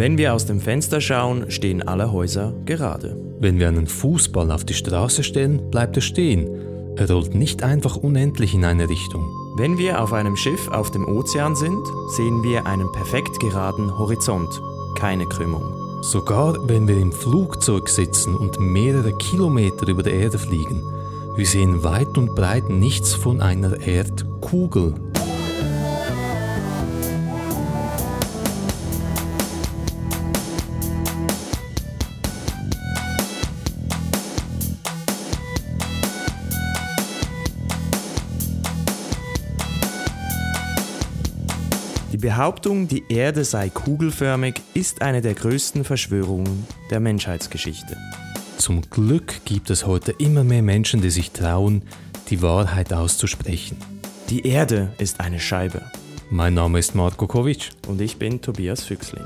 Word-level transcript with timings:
Wenn 0.00 0.16
wir 0.16 0.32
aus 0.32 0.46
dem 0.46 0.60
Fenster 0.60 0.98
schauen, 1.02 1.50
stehen 1.50 1.86
alle 1.86 2.10
Häuser 2.10 2.54
gerade. 2.64 3.14
Wenn 3.38 3.58
wir 3.58 3.68
einen 3.68 3.86
Fußball 3.86 4.50
auf 4.50 4.64
die 4.64 4.72
Straße 4.72 5.22
stellen, 5.22 5.70
bleibt 5.70 5.94
er 5.94 6.00
stehen. 6.00 6.48
Er 6.96 7.10
rollt 7.10 7.34
nicht 7.34 7.62
einfach 7.62 7.96
unendlich 7.96 8.54
in 8.54 8.64
eine 8.64 8.88
Richtung. 8.88 9.28
Wenn 9.58 9.76
wir 9.76 10.00
auf 10.00 10.14
einem 10.14 10.36
Schiff 10.36 10.68
auf 10.68 10.90
dem 10.90 11.06
Ozean 11.06 11.54
sind, 11.54 11.86
sehen 12.16 12.42
wir 12.42 12.64
einen 12.64 12.90
perfekt 12.92 13.40
geraden 13.40 13.98
Horizont, 13.98 14.48
keine 14.96 15.26
Krümmung. 15.26 15.70
Sogar 16.00 16.66
wenn 16.66 16.88
wir 16.88 16.96
im 16.96 17.12
Flugzeug 17.12 17.90
sitzen 17.90 18.34
und 18.34 18.58
mehrere 18.58 19.14
Kilometer 19.18 19.86
über 19.86 20.02
der 20.02 20.14
Erde 20.14 20.38
fliegen, 20.38 20.82
wir 21.36 21.44
sehen 21.44 21.84
weit 21.84 22.16
und 22.16 22.34
breit 22.34 22.70
nichts 22.70 23.12
von 23.12 23.42
einer 23.42 23.78
Erdkugel. 23.78 24.94
Behauptung, 42.30 42.86
die 42.86 43.02
Erde 43.08 43.44
sei 43.44 43.70
kugelförmig, 43.70 44.62
ist 44.72 45.02
eine 45.02 45.20
der 45.20 45.34
größten 45.34 45.82
Verschwörungen 45.82 46.64
der 46.88 47.00
Menschheitsgeschichte. 47.00 47.96
Zum 48.56 48.82
Glück 48.88 49.44
gibt 49.44 49.68
es 49.68 49.84
heute 49.84 50.12
immer 50.12 50.44
mehr 50.44 50.62
Menschen, 50.62 51.02
die 51.02 51.10
sich 51.10 51.32
trauen, 51.32 51.82
die 52.28 52.40
Wahrheit 52.40 52.92
auszusprechen. 52.92 53.78
Die 54.28 54.46
Erde 54.46 54.92
ist 54.98 55.18
eine 55.18 55.40
Scheibe. 55.40 55.82
Mein 56.30 56.54
Name 56.54 56.78
ist 56.78 56.94
Marko 56.94 57.26
Kovic. 57.26 57.70
Und 57.88 58.00
ich 58.00 58.16
bin 58.16 58.40
Tobias 58.40 58.84
Füchsling. 58.84 59.24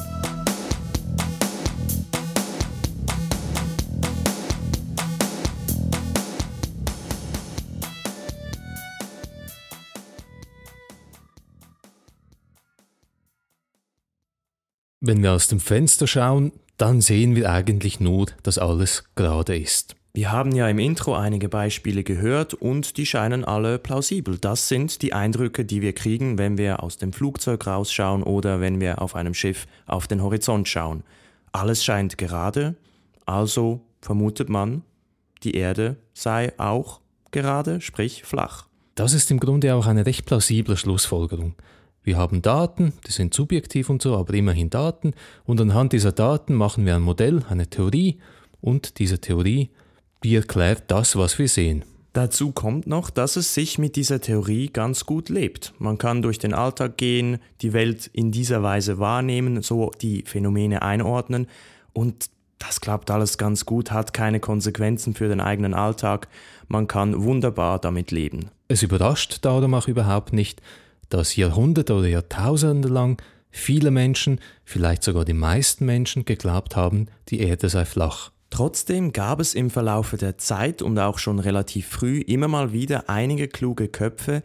Wenn 15.07 15.23
wir 15.23 15.33
aus 15.33 15.49
dem 15.49 15.61
Fenster 15.61 16.07
schauen, 16.07 16.51
dann 16.79 17.03
sehen 17.03 17.37
wir 17.37 17.53
eigentlich 17.53 18.01
nur, 18.01 18.29
dass 18.43 18.57
alles 18.57 19.05
gerade 19.17 19.55
ist. 19.55 19.97
Wir 20.15 20.33
haben 20.33 20.53
ja 20.53 20.67
im 20.67 20.79
Intro 20.79 21.15
einige 21.15 21.51
Beispiele 21.51 22.05
gehört 22.05 22.55
und 22.55 22.97
die 22.97 23.05
scheinen 23.05 23.45
alle 23.45 23.79
plausibel. 23.79 24.39
Das 24.39 24.69
sind 24.69 25.03
die 25.03 25.13
Eindrücke, 25.13 25.67
die 25.67 25.83
wir 25.83 25.93
kriegen, 25.93 26.39
wenn 26.39 26.57
wir 26.57 26.83
aus 26.83 26.97
dem 26.97 27.13
Flugzeug 27.13 27.67
rausschauen 27.67 28.23
oder 28.23 28.63
wenn 28.63 28.81
wir 28.81 29.03
auf 29.03 29.15
einem 29.15 29.35
Schiff 29.35 29.67
auf 29.85 30.07
den 30.07 30.23
Horizont 30.23 30.69
schauen. 30.69 31.03
Alles 31.53 31.85
scheint 31.85 32.17
gerade, 32.17 32.75
also 33.27 33.83
vermutet 34.01 34.49
man, 34.49 34.85
die 35.43 35.55
Erde 35.55 35.97
sei 36.15 36.59
auch 36.59 37.03
gerade, 37.31 37.83
sprich 37.83 38.25
flach. 38.25 38.69
Das 38.95 39.13
ist 39.13 39.31
im 39.31 39.39
Grunde 39.39 39.75
auch 39.75 39.87
eine 39.87 40.07
recht 40.07 40.25
plausible 40.25 40.79
Schlussfolgerung. 40.79 41.57
Wir 42.05 42.19
haben 42.19 42.43
Daten, 42.43 42.93
die 43.07 43.13
sind 43.13 43.33
subjektiv 43.35 43.89
und 43.89 44.03
so, 44.03 44.17
aber 44.17 44.35
immerhin 44.35 44.71
Daten, 44.71 45.15
und 45.45 45.61
anhand 45.61 45.95
dieser 45.95 46.13
Daten 46.13 46.55
machen 46.55 46.85
wir 46.85 46.95
ein 46.95 47.03
Modell, 47.03 47.43
eine 47.49 47.67
Theorie, 47.67 48.19
und 48.61 48.99
diese 48.99 49.21
Theorie, 49.21 49.71
die 50.23 50.37
erklärt 50.37 50.85
das, 50.89 51.17
was 51.17 51.39
wir 51.39 51.49
sehen. 51.49 51.85
Dazu 52.13 52.53
kommt 52.53 52.87
noch, 52.87 53.11
dass 53.11 53.37
es 53.37 53.55
sich 53.55 53.79
mit 53.79 53.97
dieser 53.97 54.21
Theorie 54.21 54.69
ganz 54.69 55.05
gut 55.05 55.29
lebt. 55.29 55.75
Man 55.79 55.99
kann 55.99 56.23
durch 56.23 56.39
den 56.39 56.55
Alltag 56.55 56.97
gehen, 56.97 57.39
die 57.61 57.73
Welt 57.73 58.09
in 58.13 58.31
dieser 58.31 58.63
Weise 58.63 58.99
wahrnehmen, 58.99 59.63
so 59.63 59.91
die 60.01 60.23
Phänomene 60.25 60.83
einordnen 60.83 61.49
und 61.93 62.31
das 62.59 62.81
klappt 62.81 63.11
alles 63.11 63.37
ganz 63.37 63.67
gut, 63.67 63.91
hat 63.91 64.15
keine 64.15 64.41
Konsequenzen 64.41 65.15
für 65.15 65.29
den 65.29 65.41
eigenen 65.41 65.75
Alltag. 65.75 66.29
Man 66.69 66.87
kann 66.87 67.23
wunderbar 67.25 67.79
damit 67.79 68.11
leben. 68.11 68.51
Es 68.69 68.83
überrascht 68.83 69.39
darum 69.43 69.75
auch 69.75 69.89
überhaupt 69.89 70.33
nicht, 70.33 70.63
dass 71.09 71.37
Jahrhunderte 71.37 71.95
oder 71.95 72.09
Jahrtausende 72.09 72.89
lang 72.89 73.21
viele 73.51 73.91
Menschen, 73.91 74.41
vielleicht 74.65 75.03
sogar 75.03 75.25
die 75.25 75.33
meisten 75.33 75.85
Menschen, 75.87 76.25
geglaubt 76.25 76.77
haben, 76.77 77.07
die 77.29 77.41
Erde 77.41 77.69
sei 77.69 77.85
flach. 77.85 78.31
Trotzdem 78.51 79.13
gab 79.13 79.41
es 79.41 79.55
im 79.55 79.71
Verlaufe 79.71 80.17
der 80.17 80.39
Zeit 80.39 80.81
und 80.81 80.99
auch 80.99 81.19
schon 81.19 81.41
relativ 81.41 81.89
früh 81.89 82.21
immer 82.21 82.47
mal 82.49 82.73
wieder 82.73 83.09
einige 83.09 83.49
kluge 83.49 83.89
Köpfe, 83.89 84.43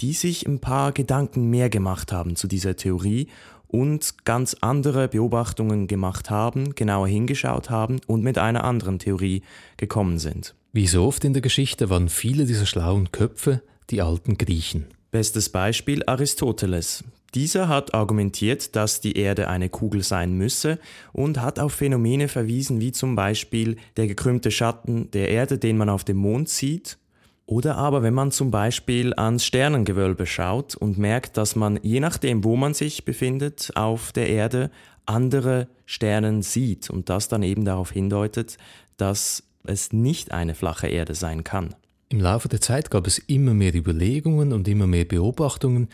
die 0.00 0.14
sich 0.14 0.46
ein 0.46 0.58
paar 0.58 0.92
Gedanken 0.92 1.48
mehr 1.48 1.70
gemacht 1.70 2.12
haben 2.12 2.34
zu 2.34 2.48
dieser 2.48 2.74
Theorie 2.76 3.28
und 3.68 4.24
ganz 4.24 4.54
andere 4.60 5.08
Beobachtungen 5.08 5.86
gemacht 5.86 6.28
haben, 6.28 6.74
genauer 6.74 7.08
hingeschaut 7.08 7.70
haben 7.70 8.00
und 8.06 8.22
mit 8.22 8.36
einer 8.36 8.64
anderen 8.64 8.98
Theorie 8.98 9.42
gekommen 9.76 10.18
sind. 10.18 10.54
Wie 10.72 10.86
so 10.86 11.04
oft 11.04 11.24
in 11.24 11.32
der 11.32 11.42
Geschichte 11.42 11.88
waren 11.88 12.08
viele 12.08 12.46
dieser 12.46 12.66
schlauen 12.66 13.12
Köpfe 13.12 13.62
die 13.90 14.02
alten 14.02 14.38
Griechen. 14.38 14.86
Bestes 15.12 15.50
Beispiel 15.50 16.02
Aristoteles. 16.06 17.04
Dieser 17.34 17.68
hat 17.68 17.92
argumentiert, 17.92 18.74
dass 18.74 19.02
die 19.02 19.18
Erde 19.18 19.46
eine 19.46 19.68
Kugel 19.68 20.02
sein 20.02 20.32
müsse 20.38 20.78
und 21.12 21.38
hat 21.38 21.58
auf 21.58 21.74
Phänomene 21.74 22.28
verwiesen, 22.28 22.80
wie 22.80 22.92
zum 22.92 23.14
Beispiel 23.14 23.76
der 23.98 24.06
gekrümmte 24.06 24.50
Schatten 24.50 25.10
der 25.10 25.28
Erde, 25.28 25.58
den 25.58 25.76
man 25.76 25.90
auf 25.90 26.04
dem 26.04 26.16
Mond 26.16 26.48
sieht, 26.48 26.96
oder 27.44 27.76
aber 27.76 28.02
wenn 28.02 28.14
man 28.14 28.30
zum 28.30 28.50
Beispiel 28.50 29.12
ans 29.12 29.44
Sternengewölbe 29.44 30.24
schaut 30.24 30.76
und 30.76 30.96
merkt, 30.96 31.36
dass 31.36 31.56
man 31.56 31.78
je 31.82 32.00
nachdem, 32.00 32.42
wo 32.42 32.56
man 32.56 32.72
sich 32.72 33.04
befindet 33.04 33.70
auf 33.74 34.12
der 34.12 34.30
Erde, 34.30 34.70
andere 35.04 35.68
Sternen 35.84 36.40
sieht 36.40 36.88
und 36.88 37.10
das 37.10 37.28
dann 37.28 37.42
eben 37.42 37.66
darauf 37.66 37.90
hindeutet, 37.90 38.56
dass 38.96 39.42
es 39.64 39.92
nicht 39.92 40.32
eine 40.32 40.54
flache 40.54 40.88
Erde 40.88 41.14
sein 41.14 41.44
kann. 41.44 41.74
Im 42.12 42.20
Laufe 42.20 42.50
der 42.50 42.60
Zeit 42.60 42.90
gab 42.90 43.06
es 43.06 43.16
immer 43.16 43.54
mehr 43.54 43.74
Überlegungen 43.74 44.52
und 44.52 44.68
immer 44.68 44.86
mehr 44.86 45.06
Beobachtungen, 45.06 45.88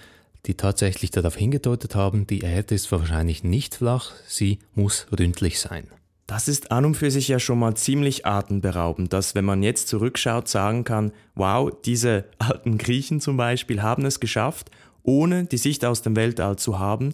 die 0.47 0.55
tatsächlich 0.55 1.13
darauf 1.13 1.37
hingedeutet 1.37 1.95
haben, 1.95 2.27
die 2.27 2.41
Erde 2.41 2.75
ist 2.75 2.91
wahrscheinlich 2.91 3.45
nicht 3.45 3.77
flach, 3.77 4.11
sie 4.27 4.59
muss 4.75 5.07
ründlich 5.17 5.61
sein. 5.61 5.87
Das 6.27 6.49
ist 6.49 6.73
an 6.73 6.87
und 6.87 6.97
für 6.97 7.13
sich 7.13 7.29
ja 7.29 7.39
schon 7.39 7.61
mal 7.61 7.77
ziemlich 7.77 8.27
atemberaubend, 8.27 9.13
dass 9.13 9.37
wenn 9.37 9.45
man 9.45 9.63
jetzt 9.63 9.87
zurückschaut, 9.87 10.49
sagen 10.49 10.83
kann, 10.83 11.13
wow, 11.37 11.71
diese 11.85 12.25
alten 12.41 12.79
Griechen 12.79 13.21
zum 13.21 13.37
Beispiel 13.37 13.81
haben 13.81 14.05
es 14.05 14.19
geschafft, 14.19 14.73
ohne 15.05 15.45
die 15.45 15.57
Sicht 15.57 15.85
aus 15.85 16.03
dem 16.03 16.17
Weltall 16.17 16.57
zu 16.57 16.81
haben, 16.81 17.13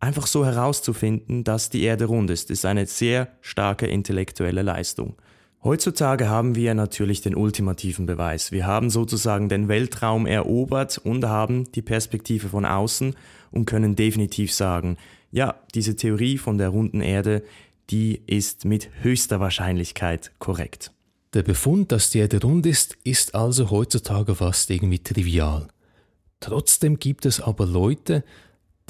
einfach 0.00 0.26
so 0.26 0.44
herauszufinden, 0.44 1.44
dass 1.44 1.70
die 1.70 1.82
Erde 1.82 2.04
rund 2.04 2.28
ist, 2.28 2.50
ist 2.50 2.66
eine 2.66 2.84
sehr 2.84 3.28
starke 3.40 3.86
intellektuelle 3.86 4.60
Leistung. 4.60 5.16
Heutzutage 5.64 6.28
haben 6.28 6.56
wir 6.56 6.74
natürlich 6.74 7.22
den 7.22 7.34
ultimativen 7.34 8.04
Beweis. 8.04 8.52
Wir 8.52 8.66
haben 8.66 8.90
sozusagen 8.90 9.48
den 9.48 9.66
Weltraum 9.66 10.26
erobert 10.26 10.98
und 10.98 11.24
haben 11.24 11.72
die 11.72 11.80
Perspektive 11.80 12.50
von 12.50 12.66
außen 12.66 13.16
und 13.50 13.64
können 13.64 13.96
definitiv 13.96 14.52
sagen, 14.52 14.98
ja, 15.32 15.54
diese 15.74 15.96
Theorie 15.96 16.36
von 16.36 16.58
der 16.58 16.68
runden 16.68 17.00
Erde, 17.00 17.42
die 17.88 18.20
ist 18.26 18.66
mit 18.66 18.90
höchster 19.00 19.40
Wahrscheinlichkeit 19.40 20.32
korrekt. 20.38 20.92
Der 21.32 21.42
Befund, 21.42 21.92
dass 21.92 22.10
die 22.10 22.18
Erde 22.18 22.42
rund 22.42 22.66
ist, 22.66 22.98
ist 23.02 23.34
also 23.34 23.70
heutzutage 23.70 24.34
fast 24.34 24.68
irgendwie 24.68 24.98
trivial. 24.98 25.68
Trotzdem 26.40 26.98
gibt 26.98 27.24
es 27.24 27.40
aber 27.40 27.64
Leute, 27.64 28.22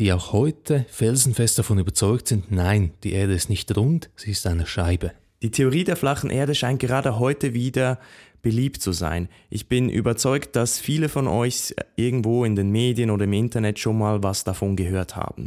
die 0.00 0.12
auch 0.12 0.32
heute 0.32 0.86
felsenfest 0.88 1.56
davon 1.56 1.78
überzeugt 1.78 2.26
sind, 2.26 2.50
nein, 2.50 2.90
die 3.04 3.12
Erde 3.12 3.32
ist 3.32 3.48
nicht 3.48 3.76
rund, 3.76 4.10
sie 4.16 4.32
ist 4.32 4.44
eine 4.48 4.66
Scheibe. 4.66 5.12
Die 5.42 5.50
Theorie 5.50 5.84
der 5.84 5.96
flachen 5.96 6.30
Erde 6.30 6.54
scheint 6.54 6.80
gerade 6.80 7.18
heute 7.18 7.54
wieder 7.54 7.98
beliebt 8.42 8.80
zu 8.80 8.92
sein. 8.92 9.28
Ich 9.50 9.68
bin 9.68 9.88
überzeugt, 9.88 10.54
dass 10.54 10.78
viele 10.78 11.08
von 11.08 11.26
euch 11.26 11.74
irgendwo 11.96 12.44
in 12.44 12.56
den 12.56 12.70
Medien 12.70 13.10
oder 13.10 13.24
im 13.24 13.32
Internet 13.32 13.78
schon 13.78 13.98
mal 13.98 14.22
was 14.22 14.44
davon 14.44 14.76
gehört 14.76 15.16
haben. 15.16 15.46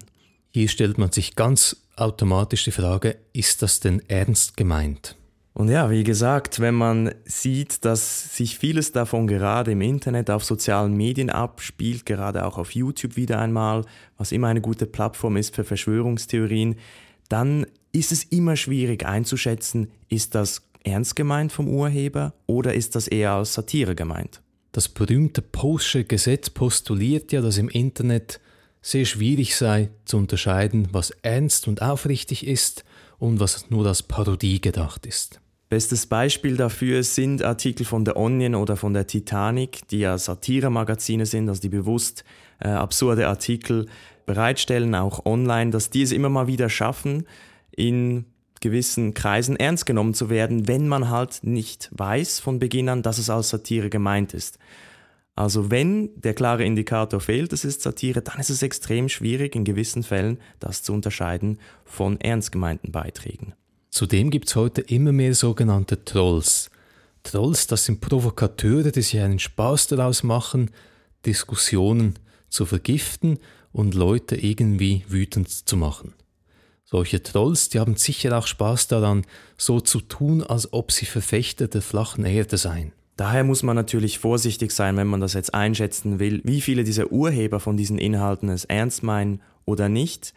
Hier 0.51 0.67
stellt 0.67 0.97
man 0.97 1.11
sich 1.11 1.35
ganz 1.35 1.77
automatisch 1.95 2.63
die 2.65 2.71
Frage, 2.71 3.17
ist 3.33 3.61
das 3.61 3.79
denn 3.79 4.01
ernst 4.07 4.57
gemeint? 4.57 5.15
Und 5.53 5.69
ja, 5.69 5.89
wie 5.89 6.03
gesagt, 6.03 6.59
wenn 6.59 6.75
man 6.75 7.15
sieht, 7.25 7.83
dass 7.83 8.35
sich 8.35 8.59
vieles 8.59 8.91
davon 8.91 9.25
gerade 9.25 9.71
im 9.71 9.81
Internet, 9.81 10.29
auf 10.29 10.43
sozialen 10.43 10.95
Medien 10.95 11.31
abspielt, 11.31 12.05
gerade 12.05 12.45
auch 12.45 12.59
auf 12.59 12.75
YouTube 12.75 13.15
wieder 13.15 13.39
einmal, 13.39 13.83
was 14.17 14.31
immer 14.31 14.49
eine 14.49 14.61
gute 14.61 14.85
Plattform 14.85 15.35
ist 15.35 15.55
für 15.55 15.63
Verschwörungstheorien, 15.63 16.75
dann 17.27 17.65
ist 17.91 18.11
es 18.11 18.23
immer 18.23 18.55
schwierig 18.55 19.05
einzuschätzen, 19.05 19.91
ist 20.09 20.35
das 20.35 20.61
ernst 20.83 21.15
gemeint 21.15 21.51
vom 21.51 21.67
Urheber 21.67 22.33
oder 22.45 22.73
ist 22.73 22.95
das 22.95 23.07
eher 23.07 23.31
als 23.31 23.53
Satire 23.53 23.95
gemeint? 23.95 24.41
Das 24.71 24.89
berühmte 24.89 25.41
Posche 25.41 26.03
Gesetz 26.03 26.49
postuliert 26.49 27.31
ja, 27.31 27.41
dass 27.41 27.57
im 27.57 27.69
Internet 27.69 28.39
sehr 28.81 29.05
schwierig 29.05 29.55
sei 29.55 29.89
zu 30.05 30.17
unterscheiden, 30.17 30.89
was 30.91 31.11
ernst 31.21 31.67
und 31.67 31.81
aufrichtig 31.81 32.45
ist 32.45 32.85
und 33.19 33.39
was 33.39 33.69
nur 33.69 33.85
als 33.85 34.03
Parodie 34.03 34.61
gedacht 34.61 35.05
ist. 35.05 35.41
Bestes 35.69 36.05
Beispiel 36.05 36.55
dafür 36.55 37.03
sind 37.03 37.43
Artikel 37.43 37.85
von 37.85 38.05
der 38.05 38.15
Onion 38.15 38.55
oder 38.55 38.77
von 38.77 38.93
der 38.93 39.05
Titanic, 39.05 39.85
die 39.89 39.99
ja 39.99 40.17
Satire-Magazine 40.17 41.25
sind, 41.25 41.49
also 41.49 41.59
die 41.59 41.69
bewusst 41.69 42.23
äh, 42.59 42.69
absurde 42.69 43.27
Artikel 43.27 43.87
bereitstellen, 44.25 44.95
auch 44.95 45.25
online, 45.25 45.71
dass 45.71 45.89
die 45.89 46.03
es 46.03 46.13
immer 46.13 46.29
mal 46.29 46.47
wieder 46.47 46.69
schaffen, 46.69 47.25
in 47.77 48.25
gewissen 48.59 49.13
Kreisen 49.13 49.55
ernst 49.55 49.85
genommen 49.85 50.13
zu 50.13 50.29
werden, 50.29 50.67
wenn 50.67 50.89
man 50.89 51.09
halt 51.09 51.39
nicht 51.43 51.89
weiß 51.93 52.39
von 52.39 52.59
Beginn 52.59 52.89
an, 52.89 53.03
dass 53.03 53.19
es 53.19 53.29
als 53.29 53.49
Satire 53.49 53.89
gemeint 53.89 54.33
ist. 54.33 54.57
Also 55.35 55.69
wenn 55.69 56.09
der 56.19 56.33
klare 56.33 56.65
Indikator 56.65 57.21
fehlt, 57.21 57.53
es 57.53 57.63
ist 57.63 57.83
Satire, 57.83 58.23
dann 58.23 58.39
ist 58.39 58.49
es 58.49 58.63
extrem 58.63 59.07
schwierig 59.07 59.55
in 59.55 59.63
gewissen 59.63 60.01
Fällen 60.01 60.39
das 60.59 60.81
zu 60.81 60.91
unterscheiden 60.91 61.59
von 61.85 62.19
ernst 62.19 62.51
gemeinten 62.51 62.91
Beiträgen. 62.91 63.53
Zudem 63.91 64.31
gibt 64.31 64.47
es 64.47 64.55
heute 64.55 64.81
immer 64.81 65.11
mehr 65.11 65.35
sogenannte 65.35 66.03
Trolls. 66.03 66.71
Trolls, 67.21 67.67
das 67.67 67.85
sind 67.85 68.01
Provokateure, 68.01 68.91
die 68.91 69.03
sich 69.03 69.19
einen 69.19 69.37
Spaß 69.37 69.87
daraus 69.87 70.23
machen, 70.23 70.71
Diskussionen 71.25 72.17
zu 72.49 72.65
vergiften 72.65 73.37
und 73.71 73.93
Leute 73.93 74.35
irgendwie 74.35 75.05
wütend 75.07 75.49
zu 75.49 75.77
machen. 75.77 76.15
Solche 76.89 77.21
Trolls, 77.21 77.67
die 77.67 77.81
haben 77.81 77.97
sicher 77.97 78.37
auch 78.37 78.47
Spaß 78.47 78.87
daran, 78.87 79.25
so 79.57 79.81
zu 79.81 79.99
tun, 79.99 80.41
als 80.41 80.71
ob 80.71 80.93
sie 80.93 81.05
Verfechter 81.05 81.67
der 81.67 81.81
flachen 81.81 82.23
Erde 82.23 82.55
seien. 82.55 82.93
Daher 83.17 83.43
muss 83.43 83.61
man 83.61 83.75
natürlich 83.75 84.19
vorsichtig 84.19 84.71
sein, 84.71 84.95
wenn 84.95 85.07
man 85.07 85.19
das 85.19 85.33
jetzt 85.33 85.53
einschätzen 85.53 86.19
will, 86.19 86.39
wie 86.45 86.61
viele 86.61 86.85
dieser 86.85 87.11
Urheber 87.11 87.59
von 87.59 87.75
diesen 87.75 87.97
Inhalten 87.97 88.47
es 88.47 88.63
ernst 88.63 89.03
meinen 89.03 89.41
oder 89.65 89.89
nicht. 89.89 90.33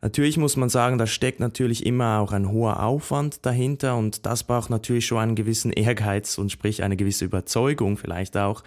Natürlich 0.00 0.36
muss 0.36 0.56
man 0.56 0.68
sagen, 0.68 0.98
da 0.98 1.08
steckt 1.08 1.40
natürlich 1.40 1.84
immer 1.84 2.20
auch 2.20 2.30
ein 2.30 2.52
hoher 2.52 2.80
Aufwand 2.80 3.44
dahinter 3.44 3.96
und 3.96 4.24
das 4.24 4.44
braucht 4.44 4.70
natürlich 4.70 5.04
schon 5.04 5.18
einen 5.18 5.34
gewissen 5.34 5.72
Ehrgeiz 5.72 6.38
und 6.38 6.52
sprich 6.52 6.84
eine 6.84 6.96
gewisse 6.96 7.24
Überzeugung 7.24 7.96
vielleicht 7.96 8.36
auch, 8.36 8.62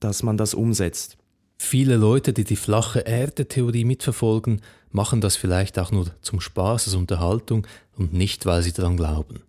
dass 0.00 0.24
man 0.24 0.36
das 0.36 0.52
umsetzt. 0.52 1.16
Viele 1.58 1.96
Leute, 1.96 2.32
die 2.32 2.44
die 2.44 2.56
flache 2.56 3.00
Erde-Theorie 3.00 3.84
mitverfolgen, 3.84 4.60
machen 4.90 5.20
das 5.20 5.36
vielleicht 5.36 5.78
auch 5.78 5.92
nur 5.92 6.06
zum 6.22 6.40
Spaß, 6.40 6.86
als 6.86 6.94
Unterhaltung 6.94 7.66
und 7.96 8.12
nicht, 8.12 8.46
weil 8.46 8.62
sie 8.62 8.72
daran 8.72 8.96
glauben. 8.96 9.42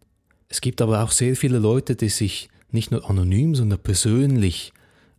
Es 0.50 0.62
gibt 0.62 0.82
aber 0.82 1.04
auch 1.04 1.12
sehr 1.12 1.36
viele 1.36 1.60
Leute, 1.60 1.96
die 1.96 2.10
sich 2.10 2.50
nicht 2.72 2.92
nur 2.92 3.10
anonym, 3.10 3.56
sondern 3.56 3.80
persönlich 3.80 4.74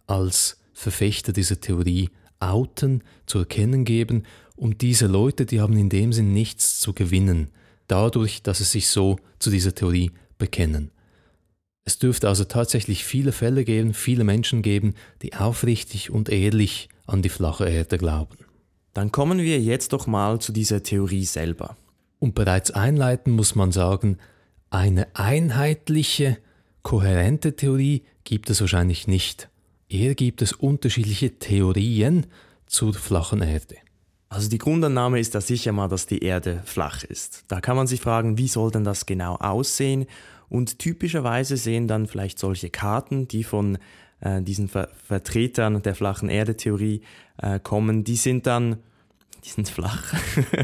als 0.06 0.59
Verfechter 0.73 1.32
dieser 1.32 1.61
Theorie 1.61 2.11
outen, 2.41 3.03
zu 3.26 3.38
erkennen 3.38 3.85
geben 3.85 4.23
und 4.56 4.81
diese 4.81 5.06
Leute, 5.06 5.47
die 5.47 5.61
haben 5.61 5.76
in 5.76 5.88
dem 5.88 6.12
Sinn 6.12 6.32
nichts 6.32 6.81
zu 6.81 6.93
gewinnen, 6.93 7.49
dadurch, 7.88 8.43
dass 8.43 8.59
sie 8.59 8.65
sich 8.65 8.88
so 8.88 9.17
zu 9.38 9.50
dieser 9.50 9.75
Theorie 9.75 10.12
bekennen. 10.38 10.91
Es 11.85 11.99
dürfte 11.99 12.29
also 12.29 12.44
tatsächlich 12.44 13.05
viele 13.05 13.32
Fälle 13.32 13.65
geben, 13.65 13.94
viele 13.94 14.25
Menschen 14.25 14.62
geben, 14.62 14.94
die 15.23 15.35
aufrichtig 15.35 16.11
und 16.11 16.29
ehrlich 16.29 16.88
an 17.06 17.23
die 17.23 17.31
flache 17.31 17.69
Erde 17.69 17.99
glauben. 17.99 18.37
Dann 18.98 19.12
kommen 19.12 19.38
wir 19.38 19.60
jetzt 19.60 19.92
doch 19.92 20.08
mal 20.08 20.40
zu 20.40 20.50
dieser 20.50 20.82
Theorie 20.82 21.24
selber. 21.24 21.76
Und 22.18 22.34
bereits 22.34 22.72
einleiten 22.72 23.30
muss 23.32 23.54
man 23.54 23.70
sagen, 23.70 24.18
eine 24.70 25.06
einheitliche 25.14 26.36
kohärente 26.82 27.54
Theorie 27.54 28.02
gibt 28.24 28.50
es 28.50 28.60
wahrscheinlich 28.60 29.06
nicht. 29.06 29.50
Eher 29.88 30.16
gibt 30.16 30.42
es 30.42 30.52
unterschiedliche 30.52 31.38
Theorien 31.38 32.26
zur 32.66 32.92
flachen 32.92 33.40
Erde. 33.40 33.76
Also 34.30 34.48
die 34.48 34.58
Grundannahme 34.58 35.20
ist 35.20 35.32
da 35.36 35.40
sicher 35.40 35.70
mal, 35.70 35.86
dass 35.86 36.08
die 36.08 36.24
Erde 36.24 36.60
flach 36.64 37.04
ist. 37.04 37.44
Da 37.46 37.60
kann 37.60 37.76
man 37.76 37.86
sich 37.86 38.00
fragen, 38.00 38.36
wie 38.36 38.48
soll 38.48 38.72
denn 38.72 38.82
das 38.82 39.06
genau 39.06 39.36
aussehen? 39.36 40.06
Und 40.48 40.80
typischerweise 40.80 41.56
sehen 41.56 41.86
dann 41.86 42.08
vielleicht 42.08 42.40
solche 42.40 42.68
Karten, 42.68 43.28
die 43.28 43.44
von 43.44 43.78
äh, 44.18 44.42
diesen 44.42 44.66
Ver 44.66 44.88
Vertretern 45.06 45.82
der 45.82 45.94
flachen 45.94 46.28
Erde-Theorie 46.28 47.02
äh, 47.40 47.60
kommen, 47.60 48.02
die 48.02 48.16
sind 48.16 48.48
dann, 48.48 48.78
die 49.48 49.54
sind 49.54 49.68
flach, 49.68 50.14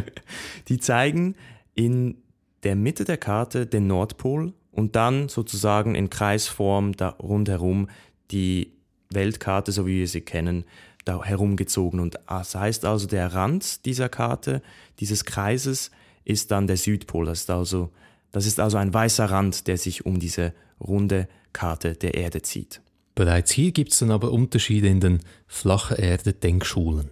die 0.69 0.79
zeigen 0.79 1.37
in 1.75 2.19
der 2.63 2.77
Mitte 2.77 3.05
der 3.05 3.17
Karte 3.17 3.67
den 3.67 3.87
Nordpol 3.87 4.53
und 4.73 4.97
dann 4.97 5.29
sozusagen 5.29 5.95
in 5.95 6.11
Kreisform 6.11 6.93
da 6.93 7.11
rundherum 7.11 7.89
die 8.31 8.73
Weltkarte, 9.11 9.73
so 9.73 9.87
wie 9.87 10.01
wir 10.01 10.09
sie 10.09 10.21
kennen, 10.21 10.65
da 11.05 11.23
herumgezogen. 11.23 12.01
Und 12.01 12.19
das 12.27 12.55
heißt 12.55 12.85
also, 12.85 13.07
der 13.07 13.33
Rand 13.35 13.85
dieser 13.87 14.09
Karte, 14.09 14.63
dieses 15.01 15.25
Kreises, 15.25 15.91
ist 16.25 16.51
dann 16.51 16.67
der 16.67 16.77
Südpol. 16.77 17.27
Das 17.27 17.41
ist 17.41 17.51
also, 17.51 17.91
das 18.33 18.47
ist 18.47 18.61
also 18.61 18.77
ein 18.79 18.93
weißer 18.93 19.27
Rand, 19.27 19.67
der 19.67 19.77
sich 19.77 20.07
um 20.07 20.19
diese 20.19 20.55
runde 20.81 21.29
Karte 21.53 21.95
der 21.95 22.15
Erde 22.15 22.43
zieht. 22.43 22.81
Bereits 23.15 23.53
hier 23.53 23.73
gibt 23.73 23.93
es 23.93 23.99
dann 24.01 24.11
aber 24.11 24.33
Unterschiede 24.33 24.89
in 24.89 25.01
den 25.01 25.21
flache 25.47 25.95
Erde-Denkschulen. 25.95 27.11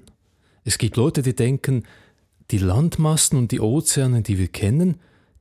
Es 0.65 0.79
gibt 0.79 0.97
Leute, 0.97 1.23
die 1.23 1.35
denken, 1.35 1.85
die 2.51 2.59
Landmassen 2.59 3.39
und 3.39 3.53
die 3.53 3.61
Ozeane, 3.61 4.23
die 4.23 4.39
wir 4.39 4.49
kennen, 4.49 5.01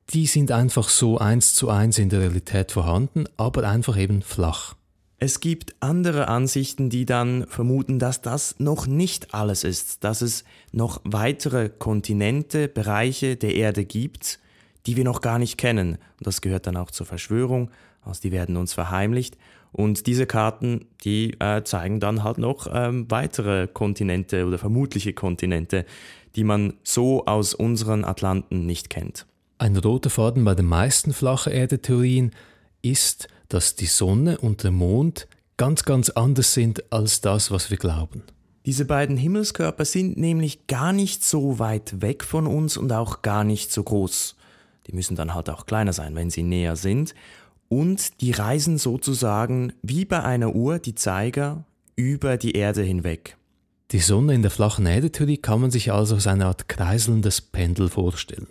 die 0.09 0.25
sind 0.25 0.51
einfach 0.51 0.89
so 0.89 1.17
eins 1.17 1.53
zu 1.53 1.69
eins 1.69 1.97
in 1.97 2.09
der 2.09 2.21
Realität 2.21 2.71
vorhanden, 2.71 3.25
aber 3.37 3.67
einfach 3.67 3.97
eben 3.97 4.21
flach. 4.21 4.75
Es 5.23 5.39
gibt 5.39 5.75
andere 5.81 6.27
Ansichten, 6.27 6.89
die 6.89 7.05
dann 7.05 7.45
vermuten, 7.47 7.99
dass 7.99 8.21
das 8.21 8.55
noch 8.57 8.87
nicht 8.87 9.35
alles 9.35 9.63
ist, 9.63 10.03
dass 10.03 10.21
es 10.21 10.43
noch 10.71 10.99
weitere 11.03 11.69
Kontinente, 11.69 12.67
Bereiche 12.67 13.35
der 13.35 13.55
Erde 13.55 13.85
gibt, 13.85 14.39
die 14.85 14.97
wir 14.97 15.03
noch 15.03 15.21
gar 15.21 15.39
nicht 15.39 15.57
kennen. 15.57 15.93
Und 15.93 16.27
das 16.27 16.41
gehört 16.41 16.67
dann 16.67 16.77
auch 16.77 16.91
zur 16.91 17.05
Verschwörung, 17.05 17.71
also 18.03 18.21
die 18.21 18.31
werden 18.31 18.57
uns 18.57 18.73
verheimlicht. 18.73 19.37
Und 19.71 20.07
diese 20.07 20.25
Karten, 20.25 20.87
die 21.03 21.39
äh, 21.39 21.63
zeigen 21.63 21.99
dann 21.99 22.23
halt 22.23 22.37
noch 22.37 22.67
ähm, 22.73 23.05
weitere 23.09 23.67
Kontinente 23.67 24.45
oder 24.45 24.57
vermutliche 24.57 25.13
Kontinente, 25.13 25.85
die 26.35 26.43
man 26.43 26.73
so 26.83 27.25
aus 27.25 27.53
unseren 27.53 28.03
Atlanten 28.03 28.65
nicht 28.65 28.89
kennt. 28.89 29.25
Ein 29.57 29.77
roter 29.77 30.09
Faden 30.09 30.43
bei 30.43 30.55
den 30.55 30.65
meisten 30.65 31.13
flache 31.13 31.51
Erde-Theorien 31.51 32.31
ist, 32.81 33.27
dass 33.47 33.75
die 33.75 33.85
Sonne 33.85 34.39
und 34.39 34.63
der 34.63 34.71
Mond 34.71 35.27
ganz, 35.57 35.83
ganz 35.83 36.09
anders 36.09 36.53
sind 36.53 36.91
als 36.91 37.21
das, 37.21 37.51
was 37.51 37.69
wir 37.69 37.77
glauben. 37.77 38.23
Diese 38.65 38.85
beiden 38.85 39.17
Himmelskörper 39.17 39.85
sind 39.85 40.17
nämlich 40.17 40.67
gar 40.67 40.93
nicht 40.93 41.23
so 41.23 41.59
weit 41.59 42.01
weg 42.01 42.23
von 42.23 42.47
uns 42.47 42.77
und 42.77 42.91
auch 42.91 43.21
gar 43.21 43.43
nicht 43.43 43.71
so 43.71 43.83
groß. 43.83 44.35
Die 44.87 44.93
müssen 44.93 45.15
dann 45.15 45.33
halt 45.33 45.49
auch 45.49 45.65
kleiner 45.65 45.93
sein, 45.93 46.15
wenn 46.15 46.29
sie 46.29 46.43
näher 46.43 46.75
sind. 46.75 47.13
Und 47.69 48.21
die 48.21 48.31
reisen 48.31 48.77
sozusagen 48.77 49.73
wie 49.81 50.05
bei 50.05 50.21
einer 50.23 50.55
Uhr 50.55 50.79
die 50.79 50.95
Zeiger 50.95 51.63
über 51.95 52.37
die 52.37 52.53
Erde 52.53 52.81
hinweg. 52.81 53.37
Die 53.91 53.99
Sonne 53.99 54.33
in 54.33 54.41
der 54.41 54.51
flachen 54.51 54.85
Erde-Theorie 54.85 55.37
kann 55.37 55.61
man 55.61 55.71
sich 55.71 55.91
also 55.91 56.15
als 56.15 56.27
eine 56.27 56.45
Art 56.45 56.69
kreiselndes 56.69 57.41
Pendel 57.41 57.89
vorstellen. 57.89 58.47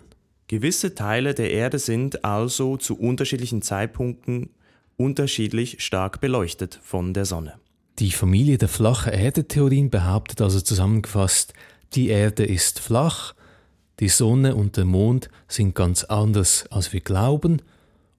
Gewisse 0.47 0.95
Teile 0.95 1.33
der 1.33 1.51
Erde 1.51 1.79
sind 1.79 2.25
also 2.25 2.77
zu 2.77 2.99
unterschiedlichen 2.99 3.61
Zeitpunkten 3.61 4.49
unterschiedlich 4.97 5.83
stark 5.83 6.21
beleuchtet 6.21 6.79
von 6.83 7.13
der 7.13 7.25
Sonne. 7.25 7.55
Die 7.99 8.11
Familie 8.11 8.57
der 8.57 8.67
flachen 8.67 9.13
Erde-Theorien 9.13 9.89
behauptet 9.89 10.41
also 10.41 10.61
zusammengefasst, 10.61 11.53
die 11.93 12.09
Erde 12.09 12.45
ist 12.45 12.79
flach, 12.79 13.33
die 14.01 14.09
Sonne 14.09 14.55
und 14.55 14.75
der 14.77 14.85
Mond 14.85 15.29
sind 15.47 15.75
ganz 15.75 16.03
anders, 16.03 16.65
als 16.71 16.91
wir 16.91 16.99
glauben, 16.99 17.61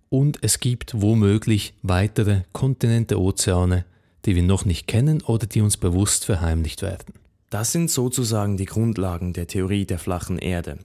und 0.08 0.38
es 0.42 0.60
gibt 0.60 1.00
womöglich 1.00 1.74
weitere 1.82 2.42
Kontinente, 2.52 3.18
Ozeane, 3.18 3.84
die 4.24 4.36
wir 4.36 4.42
noch 4.42 4.64
nicht 4.64 4.86
kennen 4.86 5.22
oder 5.22 5.46
die 5.46 5.60
uns 5.60 5.76
bewusst 5.76 6.24
verheimlicht 6.24 6.82
werden. 6.82 7.14
Das 7.50 7.72
sind 7.72 7.90
sozusagen 7.90 8.56
die 8.56 8.66
Grundlagen 8.66 9.32
der 9.32 9.46
Theorie 9.46 9.84
der 9.84 9.98
flachen 9.98 10.38
Erde. 10.38 10.78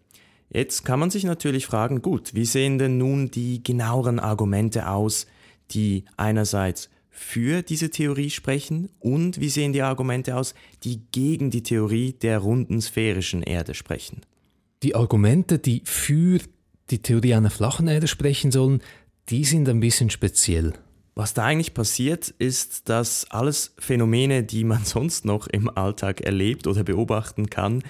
Jetzt 0.49 0.85
kann 0.85 0.99
man 0.99 1.11
sich 1.11 1.25
natürlich 1.25 1.65
fragen, 1.65 2.01
gut, 2.01 2.33
wie 2.33 2.45
sehen 2.45 2.79
denn 2.79 2.97
nun 2.97 3.29
die 3.29 3.61
genaueren 3.63 4.19
Argumente 4.19 4.89
aus, 4.89 5.27
die 5.71 6.05
einerseits 6.15 6.89
für 7.11 7.61
diese 7.61 7.89
Theorie 7.91 8.29
sprechen 8.29 8.89
und 8.99 9.39
wie 9.39 9.49
sehen 9.49 9.73
die 9.73 9.81
Argumente 9.81 10.37
aus, 10.37 10.55
die 10.83 11.01
gegen 11.11 11.51
die 11.51 11.63
Theorie 11.63 12.13
der 12.13 12.39
runden 12.39 12.79
sphärischen 12.81 13.43
Erde 13.43 13.73
sprechen? 13.73 14.21
Die 14.83 14.95
Argumente, 14.95 15.57
die 15.59 15.81
für 15.85 16.39
die 16.89 17.01
Theorie 17.01 17.33
einer 17.33 17.49
flachen 17.49 17.87
Erde 17.87 18.07
sprechen 18.07 18.51
sollen, 18.51 18.81
die 19.29 19.43
sind 19.43 19.67
ein 19.67 19.79
bisschen 19.79 20.09
speziell. 20.09 20.73
Was 21.15 21.33
da 21.33 21.45
eigentlich 21.45 21.73
passiert, 21.73 22.29
ist, 22.29 22.89
dass 22.89 23.25
alles 23.31 23.73
Phänomene, 23.79 24.43
die 24.43 24.63
man 24.63 24.83
sonst 24.85 25.25
noch 25.25 25.47
im 25.47 25.69
Alltag 25.69 26.21
erlebt 26.21 26.67
oder 26.67 26.83
beobachten 26.83 27.49
kann, 27.49 27.83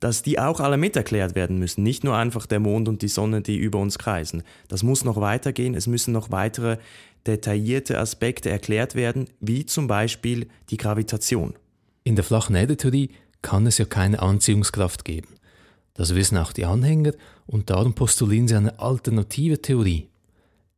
dass 0.00 0.22
die 0.22 0.38
auch 0.38 0.60
alle 0.60 0.78
miterklärt 0.78 1.34
werden 1.34 1.58
müssen. 1.58 1.82
Nicht 1.82 2.04
nur 2.04 2.16
einfach 2.16 2.46
der 2.46 2.58
Mond 2.58 2.88
und 2.88 3.02
die 3.02 3.08
Sonne, 3.08 3.42
die 3.42 3.58
über 3.58 3.78
uns 3.78 3.98
kreisen. 3.98 4.42
Das 4.68 4.82
muss 4.82 5.04
noch 5.04 5.20
weitergehen. 5.20 5.74
Es 5.74 5.86
müssen 5.86 6.12
noch 6.12 6.30
weitere 6.30 6.78
detaillierte 7.26 7.98
Aspekte 7.98 8.48
erklärt 8.48 8.94
werden, 8.94 9.28
wie 9.40 9.66
zum 9.66 9.86
Beispiel 9.86 10.48
die 10.70 10.78
Gravitation. 10.78 11.52
In 12.02 12.16
der 12.16 12.24
flachen 12.24 12.56
Erde-Theorie 12.56 13.10
kann 13.42 13.66
es 13.66 13.76
ja 13.76 13.84
keine 13.84 14.20
Anziehungskraft 14.22 15.04
geben. 15.04 15.28
Das 16.00 16.14
wissen 16.14 16.38
auch 16.38 16.52
die 16.52 16.64
Anhänger 16.64 17.12
und 17.46 17.68
darum 17.68 17.92
postulieren 17.92 18.48
sie 18.48 18.56
eine 18.56 18.78
alternative 18.78 19.60
Theorie. 19.60 20.08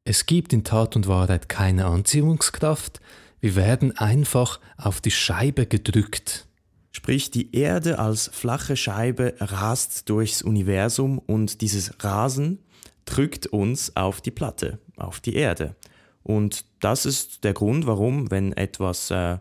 Es 0.03 0.27
gibt 0.27 0.53
in 0.53 0.65
Tat 0.65 0.97
und 0.97 1.07
Wahrheit 1.07 1.49
keine 1.49 1.87
Anziehungskraft, 1.87 3.01
wir 3.39 3.55
werden 3.55 3.97
einfach 3.97 4.59
auf 4.77 5.01
die 5.01 5.13
Scheibe 5.13 5.67
gedrückt. 5.67 6.49
Sprich, 6.91 7.31
die 7.31 7.55
Erde 7.55 8.01
als 8.01 8.31
flache 8.33 8.75
Scheibe 8.77 9.35
rast 9.39 10.09
durchs 10.09 10.43
Universum 10.43 11.21
und 11.21 11.61
dieses 11.61 12.03
Rasen, 12.03 12.59
drückt 13.05 13.47
uns 13.47 13.95
auf 13.95 14.23
die 14.23 14.33
Platte, 14.33 14.81
auf 14.97 15.21
die 15.21 15.37
Erde. 15.37 15.77
Und 16.25 16.65
das 16.81 17.07
ist 17.07 17.45
der 17.45 17.53
Grund, 17.53 17.87
warum, 17.87 18.33
wenn 18.33 18.53
etwas, 18.55 19.13
äh, 19.13 19.39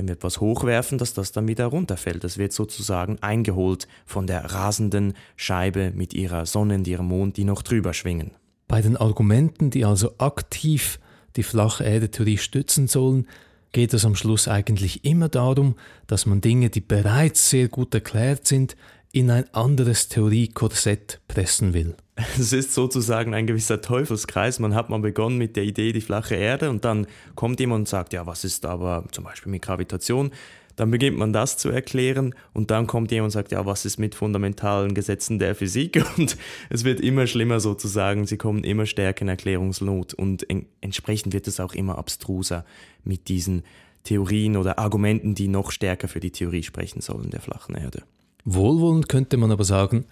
wenn 0.00 0.08
wir 0.08 0.14
etwas 0.14 0.40
hochwerfen, 0.40 0.96
dass 0.96 1.12
das 1.12 1.30
dann 1.30 1.46
wieder 1.46 1.66
runterfällt. 1.66 2.24
Das 2.24 2.38
wird 2.38 2.54
sozusagen 2.54 3.18
eingeholt 3.20 3.86
von 4.06 4.26
der 4.26 4.46
rasenden 4.46 5.12
Scheibe 5.36 5.92
mit 5.94 6.14
ihrer 6.14 6.46
Sonne 6.46 6.76
und 6.76 6.88
ihrem 6.88 7.08
Mond, 7.08 7.36
die 7.36 7.44
noch 7.44 7.60
drüber 7.60 7.92
schwingen. 7.92 8.30
Bei 8.66 8.80
den 8.80 8.96
Argumenten, 8.96 9.68
die 9.68 9.84
also 9.84 10.14
aktiv 10.16 10.98
die 11.36 11.42
flache 11.42 11.84
Erde-Theorie 11.84 12.38
stützen 12.38 12.88
sollen, 12.88 13.26
geht 13.72 13.92
es 13.92 14.06
am 14.06 14.14
Schluss 14.14 14.48
eigentlich 14.48 15.04
immer 15.04 15.28
darum, 15.28 15.74
dass 16.06 16.24
man 16.24 16.40
Dinge, 16.40 16.70
die 16.70 16.80
bereits 16.80 17.50
sehr 17.50 17.68
gut 17.68 17.92
erklärt 17.92 18.46
sind, 18.46 18.76
in 19.12 19.30
ein 19.30 19.52
anderes 19.52 20.08
Theoriekorsett 20.08 21.20
pressen 21.28 21.74
will. 21.74 21.94
Es 22.38 22.52
ist 22.52 22.74
sozusagen 22.74 23.34
ein 23.34 23.46
gewisser 23.46 23.80
Teufelskreis. 23.80 24.58
Man 24.58 24.74
hat 24.74 24.90
mal 24.90 25.00
begonnen 25.00 25.38
mit 25.38 25.56
der 25.56 25.64
Idee, 25.64 25.92
die 25.92 26.00
flache 26.00 26.34
Erde, 26.34 26.70
und 26.70 26.84
dann 26.84 27.06
kommt 27.34 27.60
jemand 27.60 27.80
und 27.80 27.88
sagt, 27.88 28.12
ja, 28.12 28.26
was 28.26 28.44
ist 28.44 28.66
aber 28.66 29.04
zum 29.12 29.24
Beispiel 29.24 29.50
mit 29.50 29.62
Gravitation? 29.62 30.30
Dann 30.76 30.90
beginnt 30.90 31.18
man 31.18 31.32
das 31.32 31.58
zu 31.58 31.68
erklären 31.68 32.34
und 32.54 32.70
dann 32.70 32.86
kommt 32.86 33.10
jemand 33.10 33.26
und 33.26 33.30
sagt, 33.32 33.52
ja, 33.52 33.66
was 33.66 33.84
ist 33.84 33.98
mit 33.98 34.14
fundamentalen 34.14 34.94
Gesetzen 34.94 35.38
der 35.38 35.54
Physik? 35.54 36.02
Und 36.16 36.38
es 36.70 36.84
wird 36.84 37.00
immer 37.00 37.26
schlimmer 37.26 37.60
sozusagen, 37.60 38.26
sie 38.26 38.38
kommen 38.38 38.64
immer 38.64 38.86
stärker 38.86 39.22
in 39.22 39.28
Erklärungsnot 39.28 40.14
und 40.14 40.48
en 40.48 40.64
entsprechend 40.80 41.34
wird 41.34 41.48
es 41.48 41.60
auch 41.60 41.74
immer 41.74 41.98
abstruser 41.98 42.64
mit 43.04 43.28
diesen 43.28 43.64
Theorien 44.04 44.56
oder 44.56 44.78
Argumenten, 44.78 45.34
die 45.34 45.48
noch 45.48 45.70
stärker 45.70 46.08
für 46.08 46.20
die 46.20 46.30
Theorie 46.30 46.62
sprechen 46.62 47.02
sollen 47.02 47.28
der 47.28 47.40
flachen 47.40 47.74
Erde. 47.74 48.02
Wohlwollend 48.46 49.10
könnte 49.10 49.36
man 49.36 49.52
aber 49.52 49.64
sagen, 49.64 50.06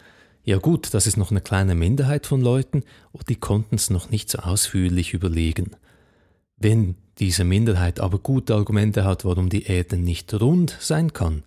ja 0.44 0.58
gut, 0.58 0.94
das 0.94 1.06
ist 1.06 1.16
noch 1.16 1.30
eine 1.30 1.40
kleine 1.40 1.74
Minderheit 1.74 2.26
von 2.26 2.40
Leuten 2.40 2.82
und 3.12 3.28
die 3.28 3.36
konnten 3.36 3.74
es 3.74 3.90
noch 3.90 4.10
nicht 4.10 4.30
so 4.30 4.38
ausführlich 4.38 5.14
überlegen. 5.14 5.72
Wenn 6.56 6.96
diese 7.18 7.44
Minderheit 7.44 8.00
aber 8.00 8.18
gute 8.18 8.54
Argumente 8.54 9.04
hat, 9.04 9.24
warum 9.24 9.48
die 9.48 9.64
Erde 9.64 9.96
nicht 9.96 10.32
rund 10.34 10.76
sein 10.80 11.12
kann, 11.12 11.44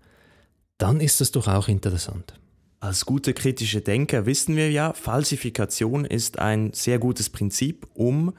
dann 0.77 0.99
ist 0.99 1.21
das 1.21 1.31
doch 1.31 1.47
auch 1.47 1.67
interessant. 1.67 2.33
Als 2.79 3.05
gute 3.05 3.33
kritische 3.33 3.81
Denker 3.81 4.25
wissen 4.25 4.55
wir 4.55 4.71
ja, 4.71 4.93
Falsifikation 4.93 6.05
ist 6.05 6.39
ein 6.39 6.73
sehr 6.73 6.97
gutes 6.97 7.29
Prinzip, 7.29 7.87
um 7.93 8.33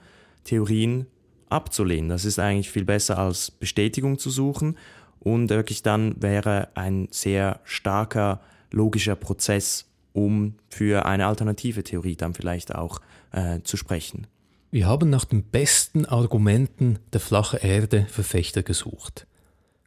Theorien 0.44 1.06
abzulehnen. 1.48 2.08
Das 2.08 2.24
ist 2.24 2.38
eigentlich 2.40 2.70
viel 2.70 2.84
besser 2.84 3.18
als 3.18 3.50
Bestätigung 3.50 4.18
zu 4.18 4.30
suchen 4.30 4.76
und 5.20 5.50
wirklich 5.50 5.82
dann 5.82 6.20
wäre 6.20 6.68
ein 6.74 7.06
sehr 7.12 7.60
starker 7.62 8.40
logischer 8.72 9.14
Prozess, 9.14 9.86
um 10.12 10.54
für 10.68 11.06
eine 11.06 11.26
alternative 11.26 11.84
Theorie 11.84 12.16
dann 12.16 12.34
vielleicht 12.34 12.74
auch 12.74 13.00
äh, 13.32 13.60
zu 13.62 13.76
sprechen. 13.76 14.26
Wir 14.70 14.86
haben 14.86 15.10
nach 15.10 15.26
den 15.26 15.42
besten 15.42 16.06
Argumenten 16.06 16.98
der 17.12 17.20
flachen 17.20 17.60
Erde 17.60 18.06
Verfechter 18.08 18.62
gesucht. 18.62 19.26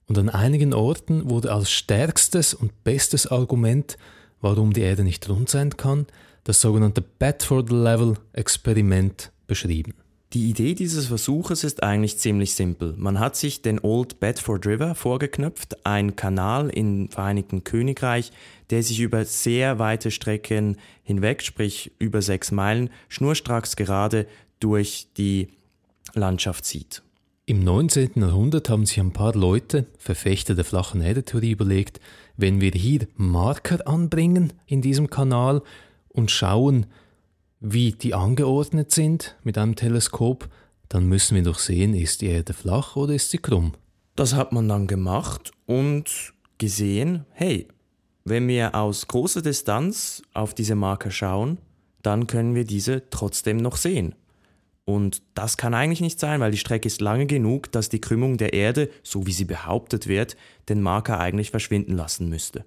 Und 0.07 0.19
an 0.19 0.29
einigen 0.29 0.73
Orten 0.73 1.29
wurde 1.29 1.51
als 1.51 1.69
stärkstes 1.71 2.53
und 2.53 2.83
bestes 2.83 3.25
Argument, 3.27 3.97
warum 4.41 4.73
die 4.73 4.81
Erde 4.81 5.03
nicht 5.03 5.27
rund 5.27 5.49
sein 5.49 5.75
kann, 5.75 6.05
das 6.43 6.61
sogenannte 6.61 7.01
Bedford-Level-Experiment 7.01 9.31
beschrieben. 9.47 9.95
Die 10.33 10.49
Idee 10.49 10.73
dieses 10.73 11.07
Versuches 11.07 11.63
ist 11.63 11.83
eigentlich 11.83 12.17
ziemlich 12.17 12.55
simpel. 12.55 12.93
Man 12.97 13.19
hat 13.19 13.35
sich 13.35 13.61
den 13.61 13.79
Old 13.79 14.19
Bedford 14.19 14.65
River 14.65 14.95
vorgeknöpft, 14.95 15.85
ein 15.85 16.15
Kanal 16.15 16.69
im 16.69 17.09
Vereinigten 17.09 17.63
Königreich, 17.63 18.31
der 18.69 18.83
sich 18.83 18.99
über 18.99 19.23
sehr 19.23 19.79
weite 19.79 20.11
Strecken 20.11 20.77
hinweg, 21.03 21.41
sprich 21.41 21.91
über 21.99 22.21
sechs 22.21 22.51
Meilen, 22.51 22.89
schnurstracks 23.07 23.75
gerade 23.75 24.27
durch 24.59 25.07
die 25.17 25.49
Landschaft 26.15 26.65
zieht. 26.65 27.01
Im 27.45 27.63
19. 27.63 28.13
Jahrhundert 28.15 28.69
haben 28.69 28.87
sich 28.87 28.99
ein 28.99 29.13
paar 29.13 29.35
Leute, 29.35 29.85
Verfechter 29.99 30.55
der 30.55 30.65
flachen 30.65 31.01
Erdetheorie, 31.01 31.51
überlegt, 31.51 31.99
wenn 32.37 32.59
wir 32.59 32.71
hier 32.71 33.07
Marker 33.15 33.87
anbringen 33.87 34.53
in 34.65 34.81
diesem 34.81 35.11
Kanal 35.11 35.61
und 36.09 36.31
schauen, 36.31 36.87
wie 37.59 37.91
die 37.91 38.13
angeordnet 38.13 38.91
sind 38.91 39.35
mit 39.43 39.57
einem 39.57 39.75
Teleskop, 39.75 40.49
dann 40.89 41.07
müssen 41.07 41.35
wir 41.35 41.43
doch 41.43 41.59
sehen, 41.59 41.93
ist 41.93 42.21
die 42.21 42.27
Erde 42.27 42.53
flach 42.53 42.95
oder 42.95 43.13
ist 43.13 43.31
sie 43.31 43.37
krumm. 43.37 43.73
Das 44.15 44.33
hat 44.33 44.51
man 44.51 44.69
dann 44.69 44.87
gemacht 44.87 45.51
und 45.65 46.33
gesehen, 46.57 47.25
hey, 47.31 47.67
wenn 48.23 48.47
wir 48.47 48.75
aus 48.75 49.07
großer 49.07 49.41
Distanz 49.41 50.21
auf 50.33 50.53
diese 50.53 50.75
Marker 50.75 51.11
schauen, 51.11 51.57
dann 52.01 52.27
können 52.27 52.55
wir 52.55 52.65
diese 52.65 53.09
trotzdem 53.09 53.57
noch 53.57 53.77
sehen. 53.77 54.15
Und 54.85 55.23
das 55.33 55.57
kann 55.57 55.73
eigentlich 55.73 56.01
nicht 56.01 56.19
sein, 56.19 56.39
weil 56.39 56.51
die 56.51 56.57
Strecke 56.57 56.87
ist 56.87 57.01
lange 57.01 57.25
genug, 57.25 57.71
dass 57.71 57.89
die 57.89 57.99
Krümmung 57.99 58.37
der 58.37 58.53
Erde, 58.53 58.89
so 59.01 59.25
wie 59.25 59.31
sie 59.31 59.45
behauptet 59.45 60.07
wird, 60.07 60.37
den 60.69 60.81
Marker 60.81 61.19
eigentlich 61.19 61.49
verschwinden 61.49 61.93
lassen 61.93 62.29
müsste. 62.29 62.65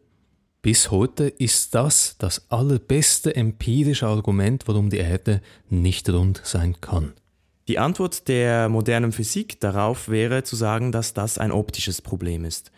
Bis 0.60 0.90
heute 0.90 1.28
ist 1.28 1.74
das 1.76 2.16
das 2.18 2.50
allerbeste 2.50 3.34
empirische 3.36 4.08
Argument, 4.08 4.66
warum 4.66 4.90
die 4.90 4.98
Erde 4.98 5.40
nicht 5.70 6.08
rund 6.10 6.40
sein 6.44 6.80
kann. 6.80 7.12
Die 7.68 7.78
Antwort 7.78 8.26
der 8.26 8.68
modernen 8.68 9.12
Physik 9.12 9.60
darauf 9.60 10.08
wäre 10.08 10.42
zu 10.42 10.56
sagen, 10.56 10.90
dass 10.90 11.14
das 11.14 11.38
ein 11.38 11.52
optisches 11.52 12.02
Problem 12.02 12.44
ist. 12.44 12.72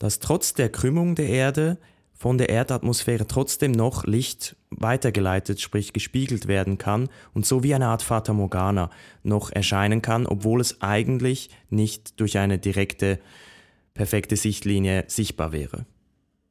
Dass 0.00 0.18
trotz 0.18 0.54
der 0.54 0.70
Krümmung 0.70 1.14
der 1.14 1.28
Erde 1.28 1.78
von 2.14 2.36
der 2.36 2.48
Erdatmosphäre 2.48 3.26
trotzdem 3.26 3.72
noch 3.72 4.04
Licht 4.04 4.56
weitergeleitet, 4.70 5.60
sprich 5.60 5.92
gespiegelt 5.92 6.48
werden 6.48 6.78
kann 6.78 7.08
und 7.32 7.46
so 7.46 7.62
wie 7.62 7.74
eine 7.74 7.86
Art 7.86 8.02
Fata 8.02 8.32
Morgana 8.32 8.90
noch 9.22 9.52
erscheinen 9.52 10.02
kann, 10.02 10.26
obwohl 10.26 10.60
es 10.60 10.82
eigentlich 10.82 11.50
nicht 11.68 12.18
durch 12.18 12.38
eine 12.38 12.58
direkte, 12.58 13.20
perfekte 13.94 14.36
Sichtlinie 14.36 15.04
sichtbar 15.06 15.52
wäre. 15.52 15.86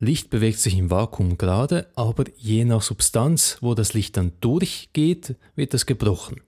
Licht 0.02 0.30
bewegt 0.30 0.60
sich 0.60 0.78
im 0.78 0.90
Vakuum 0.90 1.38
gerade, 1.38 1.88
aber 1.96 2.24
je 2.38 2.64
nach 2.64 2.82
Substanz, 2.82 3.58
wo 3.60 3.76
das 3.76 3.94
Licht 3.94 4.16
dann 4.16 4.32
durchgeht, 4.40 5.36
wird 5.56 5.74
es 5.74 5.86
gebrochen. 5.86 6.40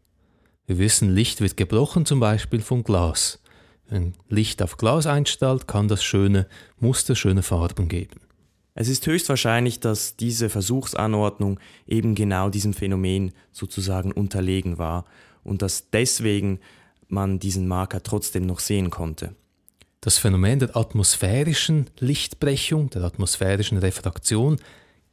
Wir 0.67 0.77
wissen, 0.77 1.13
Licht 1.13 1.41
wird 1.41 1.58
gebrochen 1.58 2.05
zum 2.05 2.22
Beispiel 2.22 2.62
von 2.62 2.84
Glas. 2.84 3.39
Wenn 3.89 4.13
Licht 4.29 4.62
auf 4.62 4.77
Glas 4.77 5.05
einstrahlt, 5.05 5.67
kann 5.67 5.89
das 5.89 6.01
schöne 6.01 6.48
Muster, 6.79 7.13
schöne 7.13 7.43
Farben 7.43 7.89
geben. 7.89 8.22
Es 8.74 8.88
ist 8.88 9.05
höchstwahrscheinlich, 9.05 9.81
dass 9.81 10.15
diese 10.15 10.50
Versuchsanordnung 10.50 11.60
eben 11.86 12.15
genau 12.15 12.50
diesem 12.50 12.74
Phänomen 12.74 13.34
sozusagen 13.51 14.13
unterlegen 14.13 14.77
war 14.77 15.03
und 15.43 15.62
dass 15.62 15.89
deswegen 15.89 16.62
man 17.10 17.39
diesen 17.39 17.67
Marker 17.67 18.01
trotzdem 18.01 18.46
noch 18.46 18.62
sehen 18.62 18.89
konnte. 18.89 19.36
Das 20.03 20.17
Phänomen 20.17 20.58
der 20.58 20.75
atmosphärischen 20.75 21.86
Lichtbrechung, 22.00 22.89
der 22.89 23.03
atmosphärischen 23.03 23.77
Refraktion, 23.77 24.58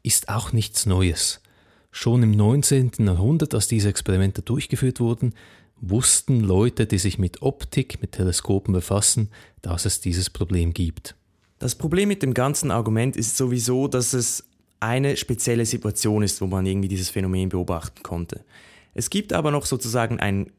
ist 0.02 0.30
auch 0.30 0.54
nichts 0.54 0.86
Neues. 0.86 1.42
Schon 1.90 2.22
im 2.22 2.30
19. 2.30 2.92
Jahrhundert, 3.00 3.52
als 3.52 3.68
diese 3.68 3.90
Experimente 3.90 4.40
durchgeführt 4.40 4.98
wurden, 4.98 5.34
wussten 5.78 6.40
Leute, 6.40 6.86
die 6.86 6.96
sich 6.96 7.18
mit 7.18 7.42
Optik, 7.42 8.00
mit 8.00 8.12
Teleskopen 8.12 8.72
befassen, 8.72 9.28
dass 9.60 9.84
es 9.84 10.00
dieses 10.00 10.30
Problem 10.30 10.72
gibt. 10.72 11.14
Das 11.58 11.74
Problem 11.74 12.08
mit 12.08 12.22
dem 12.22 12.32
ganzen 12.32 12.70
Argument 12.70 13.14
ist 13.14 13.36
sowieso, 13.36 13.88
dass 13.88 14.14
es 14.14 14.44
eine 14.80 15.18
spezielle 15.18 15.66
Situation 15.66 16.22
ist, 16.22 16.40
wo 16.40 16.46
man 16.46 16.64
irgendwie 16.64 16.88
dieses 16.88 17.10
Phänomen 17.10 17.50
beobachten 17.50 18.02
konnte. 18.02 18.42
Es 18.94 19.10
gibt 19.10 19.34
aber 19.34 19.50
noch 19.50 19.66
sozusagen 19.66 20.18
ein 20.18 20.50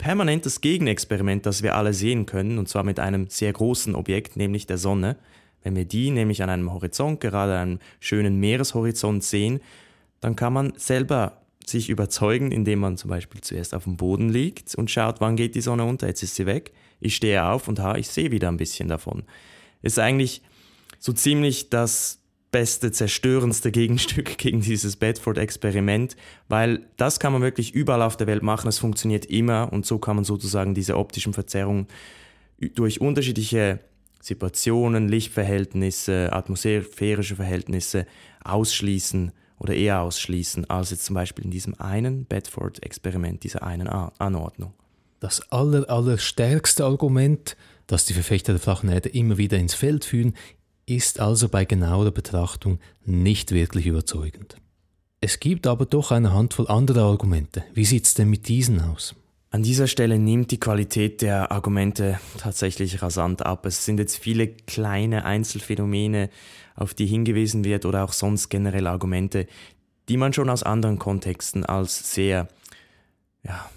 permanentes 0.00 0.62
Gegenexperiment, 0.62 1.44
das 1.44 1.62
wir 1.62 1.76
alle 1.76 1.92
sehen 1.92 2.24
können, 2.24 2.56
und 2.56 2.70
zwar 2.70 2.84
mit 2.84 2.98
einem 2.98 3.28
sehr 3.28 3.52
großen 3.52 3.94
Objekt, 3.94 4.34
nämlich 4.34 4.66
der 4.66 4.78
Sonne. 4.78 5.16
Wenn 5.62 5.76
wir 5.76 5.84
die 5.84 6.10
nämlich 6.10 6.42
an 6.42 6.48
einem 6.48 6.72
Horizont, 6.72 7.20
gerade 7.20 7.58
einem 7.58 7.80
schönen 8.00 8.40
Meereshorizont 8.40 9.22
sehen, 9.22 9.60
dann 10.20 10.36
kann 10.36 10.54
man 10.54 10.72
selber 10.76 11.42
sich 11.66 11.90
überzeugen, 11.90 12.50
indem 12.50 12.78
man 12.78 12.96
zum 12.96 13.10
Beispiel 13.10 13.42
zuerst 13.42 13.74
auf 13.74 13.84
dem 13.84 13.98
Boden 13.98 14.30
liegt 14.30 14.74
und 14.74 14.90
schaut, 14.90 15.20
wann 15.20 15.36
geht 15.36 15.54
die 15.54 15.60
Sonne 15.60 15.84
unter, 15.84 16.06
jetzt 16.06 16.22
ist 16.22 16.34
sie 16.34 16.46
weg. 16.46 16.72
Ich 16.98 17.14
stehe 17.14 17.44
auf 17.44 17.68
und 17.68 17.78
ha, 17.78 17.96
ich 17.96 18.08
sehe 18.08 18.30
wieder 18.30 18.48
ein 18.48 18.56
bisschen 18.56 18.88
davon. 18.88 19.24
Ist 19.82 19.98
eigentlich 19.98 20.40
so 20.98 21.12
ziemlich 21.12 21.68
das 21.68 22.19
beste, 22.50 22.92
zerstörendste 22.92 23.70
Gegenstück 23.72 24.38
gegen 24.38 24.60
dieses 24.60 24.96
Bedford-Experiment, 24.96 26.16
weil 26.48 26.86
das 26.96 27.20
kann 27.20 27.32
man 27.32 27.42
wirklich 27.42 27.74
überall 27.74 28.02
auf 28.02 28.16
der 28.16 28.26
Welt 28.26 28.42
machen, 28.42 28.68
es 28.68 28.78
funktioniert 28.78 29.26
immer 29.26 29.72
und 29.72 29.86
so 29.86 29.98
kann 29.98 30.16
man 30.16 30.24
sozusagen 30.24 30.74
diese 30.74 30.96
optischen 30.96 31.32
Verzerrungen 31.32 31.86
durch 32.74 33.00
unterschiedliche 33.00 33.80
Situationen, 34.20 35.08
Lichtverhältnisse, 35.08 36.32
atmosphärische 36.32 37.36
Verhältnisse 37.36 38.06
ausschließen 38.44 39.32
oder 39.58 39.74
eher 39.74 40.02
ausschließen, 40.02 40.68
als 40.68 40.90
jetzt 40.90 41.04
zum 41.04 41.14
Beispiel 41.14 41.44
in 41.44 41.50
diesem 41.50 41.78
einen 41.80 42.26
Bedford-Experiment, 42.26 43.44
dieser 43.44 43.62
einen 43.62 43.88
Anordnung. 43.88 44.74
Das 45.20 45.50
aller, 45.52 45.88
allerstärkste 45.88 46.84
Argument, 46.84 47.56
das 47.86 48.06
die 48.06 48.14
Verfechter 48.14 48.52
der 48.52 48.60
flachen 48.60 48.90
Erde 48.90 49.10
immer 49.10 49.36
wieder 49.36 49.58
ins 49.58 49.74
Feld 49.74 50.04
führen, 50.04 50.34
ist 50.90 51.20
also 51.20 51.48
bei 51.48 51.64
genauer 51.64 52.10
Betrachtung 52.10 52.80
nicht 53.04 53.52
wirklich 53.52 53.86
überzeugend. 53.86 54.56
Es 55.20 55.38
gibt 55.38 55.66
aber 55.66 55.86
doch 55.86 56.10
eine 56.10 56.32
Handvoll 56.32 56.66
anderer 56.68 57.02
Argumente. 57.04 57.62
Wie 57.74 57.84
sieht 57.84 58.06
es 58.06 58.14
denn 58.14 58.28
mit 58.28 58.48
diesen 58.48 58.80
aus? 58.80 59.14
An 59.50 59.62
dieser 59.62 59.86
Stelle 59.86 60.18
nimmt 60.18 60.50
die 60.50 60.60
Qualität 60.60 61.22
der 61.22 61.52
Argumente 61.52 62.18
tatsächlich 62.38 63.02
rasant 63.02 63.44
ab. 63.44 63.66
Es 63.66 63.84
sind 63.84 63.98
jetzt 63.98 64.16
viele 64.16 64.48
kleine 64.48 65.24
Einzelfänomene, 65.24 66.30
auf 66.74 66.94
die 66.94 67.06
hingewiesen 67.06 67.64
wird 67.64 67.84
oder 67.84 68.04
auch 68.04 68.12
sonst 68.12 68.48
generell 68.48 68.86
Argumente, 68.86 69.46
die 70.08 70.16
man 70.16 70.32
schon 70.32 70.50
aus 70.50 70.62
anderen 70.62 70.98
Kontexten 70.98 71.64
als 71.64 72.14
sehr, 72.14 72.48
ja, 73.44 73.70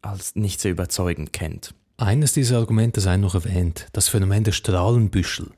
als 0.00 0.36
nicht 0.36 0.60
sehr 0.60 0.72
überzeugend 0.72 1.32
kennt. 1.32 1.74
Eines 1.96 2.32
dieser 2.32 2.58
Argumente 2.58 3.00
sei 3.00 3.16
noch 3.16 3.34
erwähnt, 3.34 3.86
das 3.92 4.08
Phänomen 4.08 4.44
der 4.44 4.52
Strahlenbüschel. 4.52 5.50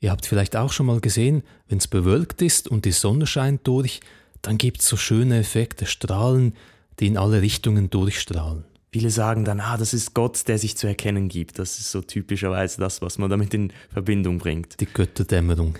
Ihr 0.00 0.10
habt 0.10 0.26
vielleicht 0.26 0.56
auch 0.56 0.72
schon 0.72 0.86
mal 0.86 1.00
gesehen, 1.00 1.42
wenn 1.68 1.78
es 1.78 1.88
bewölkt 1.88 2.42
ist 2.42 2.68
und 2.68 2.84
die 2.84 2.92
Sonne 2.92 3.26
scheint 3.26 3.66
durch, 3.66 4.00
dann 4.42 4.58
gibt 4.58 4.80
es 4.80 4.88
so 4.88 4.96
schöne 4.96 5.38
Effekte, 5.38 5.86
Strahlen, 5.86 6.54
die 7.00 7.08
in 7.08 7.16
alle 7.16 7.42
Richtungen 7.42 7.90
durchstrahlen. 7.90 8.64
Viele 8.90 9.10
sagen 9.10 9.44
dann, 9.44 9.60
ah, 9.60 9.76
das 9.76 9.92
ist 9.92 10.14
Gott, 10.14 10.48
der 10.48 10.58
sich 10.58 10.76
zu 10.76 10.86
erkennen 10.86 11.28
gibt. 11.28 11.58
Das 11.58 11.78
ist 11.78 11.90
so 11.90 12.00
typischerweise 12.00 12.80
das, 12.80 13.02
was 13.02 13.18
man 13.18 13.28
damit 13.28 13.52
in 13.52 13.72
Verbindung 13.92 14.38
bringt. 14.38 14.80
Die 14.80 14.86
Götterdämmerung. 14.86 15.76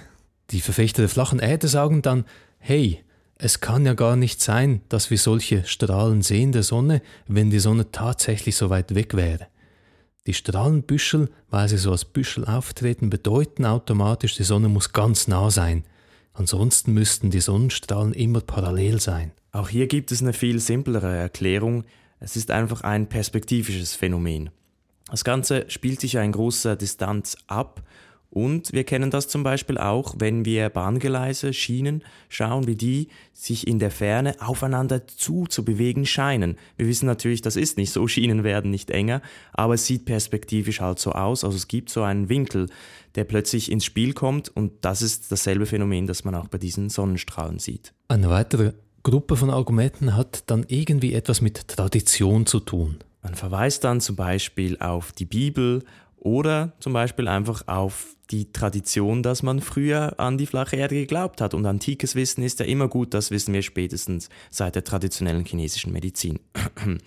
Die 0.51 0.61
Verfechter 0.61 1.03
der 1.03 1.09
flachen 1.09 1.39
Erde 1.39 1.69
sagen 1.69 2.03
dann, 2.03 2.25
hey, 2.59 3.03
es 3.39 3.61
kann 3.61 3.87
ja 3.87 3.95
gar 3.95 4.17
nicht 4.17 4.43
sein, 4.43 4.83
dass 4.89 5.11
wir 5.11 5.19
solche 5.19 5.65
Strahlen 5.65 6.23
sehen 6.23 6.53
der 6.53 6.65
Sonne, 6.65 7.03
wenn 7.29 7.51
die 7.51 7.61
Sonne 7.61 7.91
tatsächlich 7.93 8.57
so 8.57 8.69
weit 8.69 8.95
weg 8.95 9.15
wäre. 9.15 9.47
Die 10.29 10.35
Strahlenbüschel, 10.35 11.31
weil 11.49 11.71
sie 11.71 11.79
so 11.79 11.91
als 11.91 12.05
Büschel 12.05 12.45
auftreten, 12.45 13.09
bedeuten 13.09 13.65
automatisch, 13.65 14.37
die 14.37 14.43
Sonne 14.43 14.69
muss 14.69 14.93
ganz 14.93 15.27
nah 15.27 15.51
sein. 15.51 15.85
Ansonsten 16.35 16.93
müssten 16.93 17.31
die 17.31 17.41
Sonnenstrahlen 17.41 18.13
immer 18.13 18.43
parallel 18.43 19.01
sein. 19.01 19.33
Auch 19.53 19.71
hier 19.71 19.87
gibt 19.87 20.13
es 20.13 20.21
eine 20.21 20.35
viel 20.35 20.61
simplere 20.61 21.17
Erklärung. 21.17 21.85
Es 22.21 22.37
ist 22.37 22.51
einfach 22.51 22.83
ein 22.83 23.09
perspektivisches 23.09 23.95
Phänomen. 23.95 24.51
Das 25.11 25.25
Ganze 25.25 25.65
spielt 25.71 26.03
sich 26.03 26.17
in 26.17 26.33
großer 26.33 26.77
Distanz 26.77 27.39
ab 27.47 27.83
und 28.31 28.73
wir 28.73 28.85
kennen 28.85 29.11
das 29.11 29.29
zum 29.29 29.43
Beispiel 29.43 29.79
auch, 29.79 30.15
wenn 30.19 30.45
wir 30.45 30.69
Bahngeleise, 30.69 31.55
Schienen 31.55 32.05
schauen, 32.29 32.67
wie 32.67 32.77
die 32.77 33.09
sich 33.33 33.67
in 33.67 33.79
der 33.79 33.91
Ferne 33.91 34.37
aufeinander 34.41 35.07
zu 35.07 35.47
zu 35.47 35.65
bewegen 35.65 36.05
scheinen. 36.05 36.57
Wir 36.77 36.87
wissen 36.87 37.07
natürlich, 37.07 37.41
das 37.41 37.57
ist 37.57 37.79
nicht 37.79 37.91
so, 37.91 38.07
Schienen 38.07 38.45
werden 38.45 38.71
nicht 38.71 38.91
enger, 38.91 39.23
aber 39.53 39.75
es 39.75 39.87
sieht 39.87 40.05
perspektivisch 40.05 40.81
halt 40.81 40.99
so 40.99 41.13
aus. 41.13 41.43
Also 41.43 41.57
es 41.57 41.69
gibt 41.69 41.89
so 41.89 42.03
einen 42.03 42.29
Winkel, 42.29 42.69
der 43.15 43.25
plötzlich 43.25 43.73
ins 43.73 43.87
Spiel 43.87 44.13
kommt 44.13 44.55
und 44.55 44.73
das 44.83 45.01
ist 45.01 45.33
dasselbe 45.33 45.65
Phänomen, 45.65 46.07
das 46.07 46.25
man 46.25 46.35
auch 46.35 46.49
bei 46.49 46.59
diesen 46.59 46.91
Sonnenstrahlen 46.91 47.59
sieht. 47.59 47.95
Eine 48.09 48.29
weitere 48.29 48.75
Gruppe 49.03 49.37
von 49.37 49.49
Argumenten 49.49 50.17
hat 50.17 50.43
dann 50.51 50.67
irgendwie 50.69 51.15
etwas 51.15 51.41
mit 51.41 51.67
Tradition 51.69 52.45
zu 52.45 52.61
tun. 52.61 52.99
Man 53.23 53.35
verweist 53.35 53.85
dann 53.85 54.01
zum 54.01 54.17
Beispiel 54.17 54.79
auf 54.79 55.13
die 55.13 55.25
Bibel 55.25 55.83
oder 56.21 56.73
zum 56.81 56.93
Beispiel 56.93 57.29
einfach 57.29 57.67
auf 57.67 58.17
die 58.31 58.53
Tradition, 58.53 59.23
dass 59.23 59.43
man 59.43 59.61
früher 59.61 60.19
an 60.21 60.39
die 60.39 60.47
flache 60.47 60.77
Erde 60.77 60.95
geglaubt 60.97 61.41
hat. 61.41 61.55
Und 61.55 61.65
antikes 61.67 62.15
Wissen 62.15 62.43
ist 62.43 62.61
ja 62.61 62.67
immer 62.67 62.89
gut, 62.89 63.15
das 63.15 63.31
wissen 63.31 63.55
wir 63.55 63.63
spätestens 63.63 64.29
seit 64.51 64.75
der 64.75 64.85
traditionellen 64.85 65.45
chinesischen 65.45 65.93
Medizin. 65.93 66.41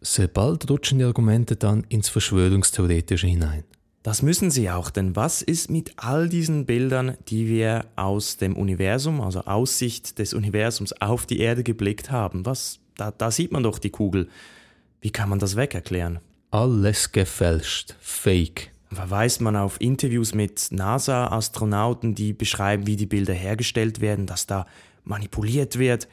Sehr 0.00 0.28
bald 0.28 0.70
rutschen 0.70 0.98
die 0.98 1.04
Argumente 1.04 1.56
dann 1.56 1.84
ins 1.88 2.08
Verschwörungstheoretische 2.08 3.26
hinein. 3.26 3.64
Das 4.04 4.22
müssen 4.22 4.50
sie 4.50 4.70
auch, 4.70 4.90
denn 4.90 5.16
was 5.16 5.42
ist 5.42 5.70
mit 5.70 5.92
all 5.96 6.28
diesen 6.28 6.66
Bildern, 6.66 7.16
die 7.28 7.48
wir 7.48 7.86
aus 7.96 8.36
dem 8.36 8.56
Universum, 8.56 9.20
also 9.20 9.40
Aussicht 9.42 10.18
des 10.18 10.34
Universums 10.34 10.92
auf 11.00 11.26
die 11.26 11.40
Erde 11.40 11.64
geblickt 11.64 12.10
haben? 12.10 12.46
Was, 12.46 12.78
da, 12.96 13.10
da 13.10 13.30
sieht 13.30 13.50
man 13.50 13.64
doch 13.64 13.78
die 13.78 13.90
Kugel. 13.90 14.28
Wie 15.00 15.10
kann 15.10 15.28
man 15.28 15.40
das 15.40 15.56
wegerklären? 15.56 16.20
Alles 16.50 17.12
gefälscht, 17.12 17.94
fake 18.00 18.70
verweist 18.92 19.40
man 19.40 19.56
auf 19.56 19.80
Interviews 19.80 20.34
mit 20.34 20.68
NASA-Astronauten, 20.70 22.14
die 22.14 22.32
beschreiben, 22.32 22.86
wie 22.86 22.96
die 22.96 23.06
Bilder 23.06 23.34
hergestellt 23.34 24.00
werden, 24.00 24.26
dass 24.26 24.46
da 24.46 24.66
manipuliert 25.04 25.78
wird. 25.78 26.08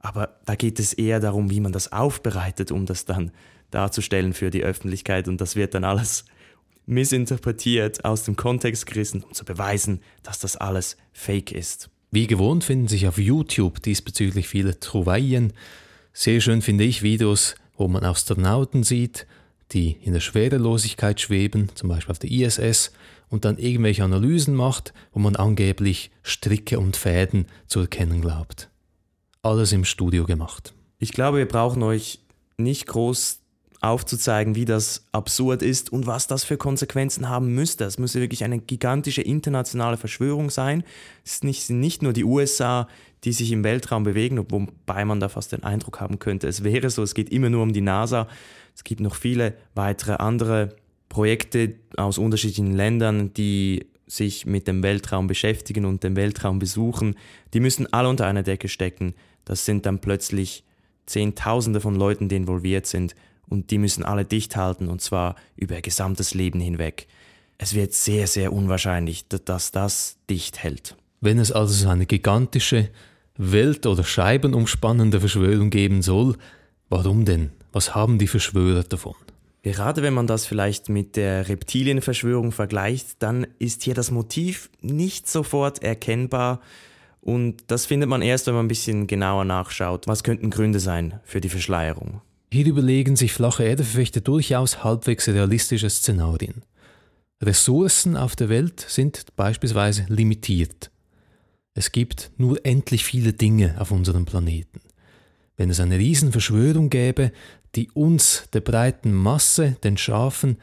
Aber 0.00 0.36
da 0.44 0.54
geht 0.54 0.78
es 0.78 0.92
eher 0.92 1.20
darum, 1.20 1.50
wie 1.50 1.60
man 1.60 1.72
das 1.72 1.92
aufbereitet, 1.92 2.70
um 2.70 2.86
das 2.86 3.04
dann 3.04 3.30
darzustellen 3.70 4.34
für 4.34 4.50
die 4.50 4.62
Öffentlichkeit. 4.62 5.28
Und 5.28 5.40
das 5.40 5.56
wird 5.56 5.74
dann 5.74 5.84
alles 5.84 6.24
missinterpretiert, 6.86 8.04
aus 8.04 8.24
dem 8.24 8.36
Kontext 8.36 8.86
gerissen, 8.86 9.22
um 9.22 9.32
zu 9.32 9.44
beweisen, 9.44 10.00
dass 10.22 10.38
das 10.38 10.56
alles 10.56 10.96
Fake 11.12 11.52
ist. 11.52 11.90
Wie 12.12 12.28
gewohnt 12.28 12.62
finden 12.62 12.86
sich 12.86 13.08
auf 13.08 13.18
YouTube 13.18 13.82
diesbezüglich 13.82 14.46
viele 14.46 14.78
Trouvaillen. 14.78 15.52
Sehr 16.12 16.40
schön 16.40 16.62
finde 16.62 16.84
ich 16.84 17.02
Videos, 17.02 17.56
wo 17.76 17.88
man 17.88 18.04
Astronauten 18.04 18.84
sieht, 18.84 19.26
die 19.72 19.96
in 20.02 20.12
der 20.12 20.20
Schwerelosigkeit 20.20 21.20
schweben, 21.20 21.70
zum 21.74 21.88
Beispiel 21.88 22.12
auf 22.12 22.18
der 22.18 22.30
ISS, 22.30 22.92
und 23.28 23.44
dann 23.44 23.58
irgendwelche 23.58 24.04
Analysen 24.04 24.54
macht, 24.54 24.92
wo 25.12 25.18
man 25.18 25.36
angeblich 25.36 26.10
Stricke 26.22 26.78
und 26.78 26.96
Fäden 26.96 27.46
zu 27.66 27.80
erkennen 27.80 28.20
glaubt. 28.20 28.70
Alles 29.42 29.72
im 29.72 29.84
Studio 29.84 30.24
gemacht. 30.24 30.74
Ich 30.98 31.12
glaube, 31.12 31.38
wir 31.38 31.48
brauchen 31.48 31.82
euch 31.82 32.20
nicht 32.56 32.86
groß 32.86 33.40
aufzuzeigen, 33.80 34.54
wie 34.54 34.64
das 34.64 35.04
absurd 35.12 35.62
ist 35.62 35.92
und 35.92 36.06
was 36.06 36.26
das 36.26 36.44
für 36.44 36.56
Konsequenzen 36.56 37.28
haben 37.28 37.54
müsste. 37.54 37.84
Es 37.84 37.98
müsste 37.98 38.20
wirklich 38.20 38.44
eine 38.44 38.58
gigantische 38.58 39.22
internationale 39.22 39.96
Verschwörung 39.96 40.50
sein. 40.50 40.82
Es 41.24 41.40
sind 41.40 41.80
nicht 41.80 42.02
nur 42.02 42.12
die 42.12 42.24
USA, 42.24 42.88
die 43.24 43.32
sich 43.32 43.52
im 43.52 43.64
Weltraum 43.64 44.04
bewegen, 44.04 44.44
wobei 44.50 45.04
man 45.04 45.20
da 45.20 45.28
fast 45.28 45.52
den 45.52 45.64
Eindruck 45.64 46.00
haben 46.00 46.18
könnte, 46.18 46.48
es 46.48 46.64
wäre 46.64 46.90
so, 46.90 47.02
es 47.02 47.14
geht 47.14 47.30
immer 47.30 47.50
nur 47.50 47.62
um 47.62 47.72
die 47.72 47.80
NASA. 47.80 48.28
Es 48.76 48.84
gibt 48.84 49.00
noch 49.00 49.14
viele 49.14 49.54
weitere 49.74 50.12
andere 50.16 50.76
Projekte 51.08 51.76
aus 51.96 52.18
unterschiedlichen 52.18 52.74
Ländern, 52.76 53.32
die 53.32 53.86
sich 54.06 54.44
mit 54.44 54.68
dem 54.68 54.82
Weltraum 54.82 55.26
beschäftigen 55.26 55.86
und 55.86 56.04
den 56.04 56.14
Weltraum 56.14 56.58
besuchen. 56.58 57.16
Die 57.54 57.60
müssen 57.60 57.90
alle 57.92 58.10
unter 58.10 58.26
einer 58.26 58.42
Decke 58.42 58.68
stecken. 58.68 59.14
Das 59.46 59.64
sind 59.64 59.86
dann 59.86 60.00
plötzlich 60.00 60.62
Zehntausende 61.06 61.80
von 61.80 61.94
Leuten, 61.94 62.28
die 62.28 62.36
involviert 62.36 62.86
sind 62.86 63.14
und 63.48 63.70
die 63.70 63.78
müssen 63.78 64.04
alle 64.04 64.26
dicht 64.26 64.56
halten 64.56 64.88
und 64.88 65.00
zwar 65.00 65.36
über 65.56 65.76
ihr 65.76 65.82
gesamtes 65.82 66.34
Leben 66.34 66.60
hinweg. 66.60 67.06
Es 67.56 67.74
wird 67.74 67.94
sehr, 67.94 68.26
sehr 68.26 68.52
unwahrscheinlich, 68.52 69.26
dass 69.28 69.70
das 69.70 70.18
dicht 70.28 70.62
hält. 70.62 70.96
Wenn 71.22 71.38
es 71.38 71.50
also 71.50 71.72
so 71.72 71.88
eine 71.88 72.04
gigantische, 72.04 72.90
welt- 73.38 73.86
oder 73.86 74.04
scheibenumspannende 74.04 75.20
Verschwörung 75.20 75.70
geben 75.70 76.02
soll, 76.02 76.36
warum 76.90 77.24
denn? 77.24 77.50
Was 77.76 77.94
haben 77.94 78.18
die 78.18 78.26
Verschwörer 78.26 78.84
davon? 78.84 79.16
Gerade 79.62 80.00
wenn 80.00 80.14
man 80.14 80.26
das 80.26 80.46
vielleicht 80.46 80.88
mit 80.88 81.14
der 81.14 81.46
Reptilienverschwörung 81.46 82.50
vergleicht, 82.50 83.22
dann 83.22 83.46
ist 83.58 83.82
hier 83.82 83.92
das 83.92 84.10
Motiv 84.10 84.70
nicht 84.80 85.28
sofort 85.28 85.82
erkennbar 85.82 86.62
und 87.20 87.64
das 87.66 87.84
findet 87.84 88.08
man 88.08 88.22
erst, 88.22 88.46
wenn 88.46 88.54
man 88.54 88.64
ein 88.64 88.68
bisschen 88.68 89.06
genauer 89.06 89.44
nachschaut. 89.44 90.06
Was 90.06 90.24
könnten 90.24 90.48
Gründe 90.48 90.80
sein 90.80 91.20
für 91.24 91.42
die 91.42 91.50
Verschleierung? 91.50 92.22
Hier 92.50 92.64
überlegen 92.64 93.14
sich 93.14 93.34
flache 93.34 93.64
Erdeverfechter 93.64 94.22
durchaus 94.22 94.82
halbwegs 94.82 95.28
realistische 95.28 95.90
Szenarien. 95.90 96.62
Ressourcen 97.42 98.16
auf 98.16 98.36
der 98.36 98.48
Welt 98.48 98.86
sind 98.88 99.36
beispielsweise 99.36 100.06
limitiert. 100.08 100.90
Es 101.74 101.92
gibt 101.92 102.30
nur 102.38 102.64
endlich 102.64 103.04
viele 103.04 103.34
Dinge 103.34 103.74
auf 103.78 103.90
unserem 103.90 104.24
Planeten. 104.24 104.80
Wenn 105.58 105.70
es 105.70 105.80
eine 105.80 105.98
Riesenverschwörung 105.98 106.90
gäbe, 106.90 107.32
die 107.76 107.90
uns, 107.92 108.48
der 108.52 108.60
breiten 108.60 109.12
Masse, 109.12 109.76
den 109.84 109.96
Schafen, 109.96 110.58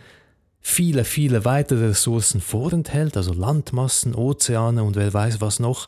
viele, 0.59 1.05
viele 1.05 1.45
weitere 1.45 1.87
Ressourcen 1.87 2.41
vorenthält, 2.41 3.17
also 3.17 3.33
Landmassen, 3.33 4.15
Ozeane 4.15 4.83
und 4.83 4.95
wer 4.95 5.13
weiß 5.13 5.41
was 5.41 5.59
noch, 5.59 5.87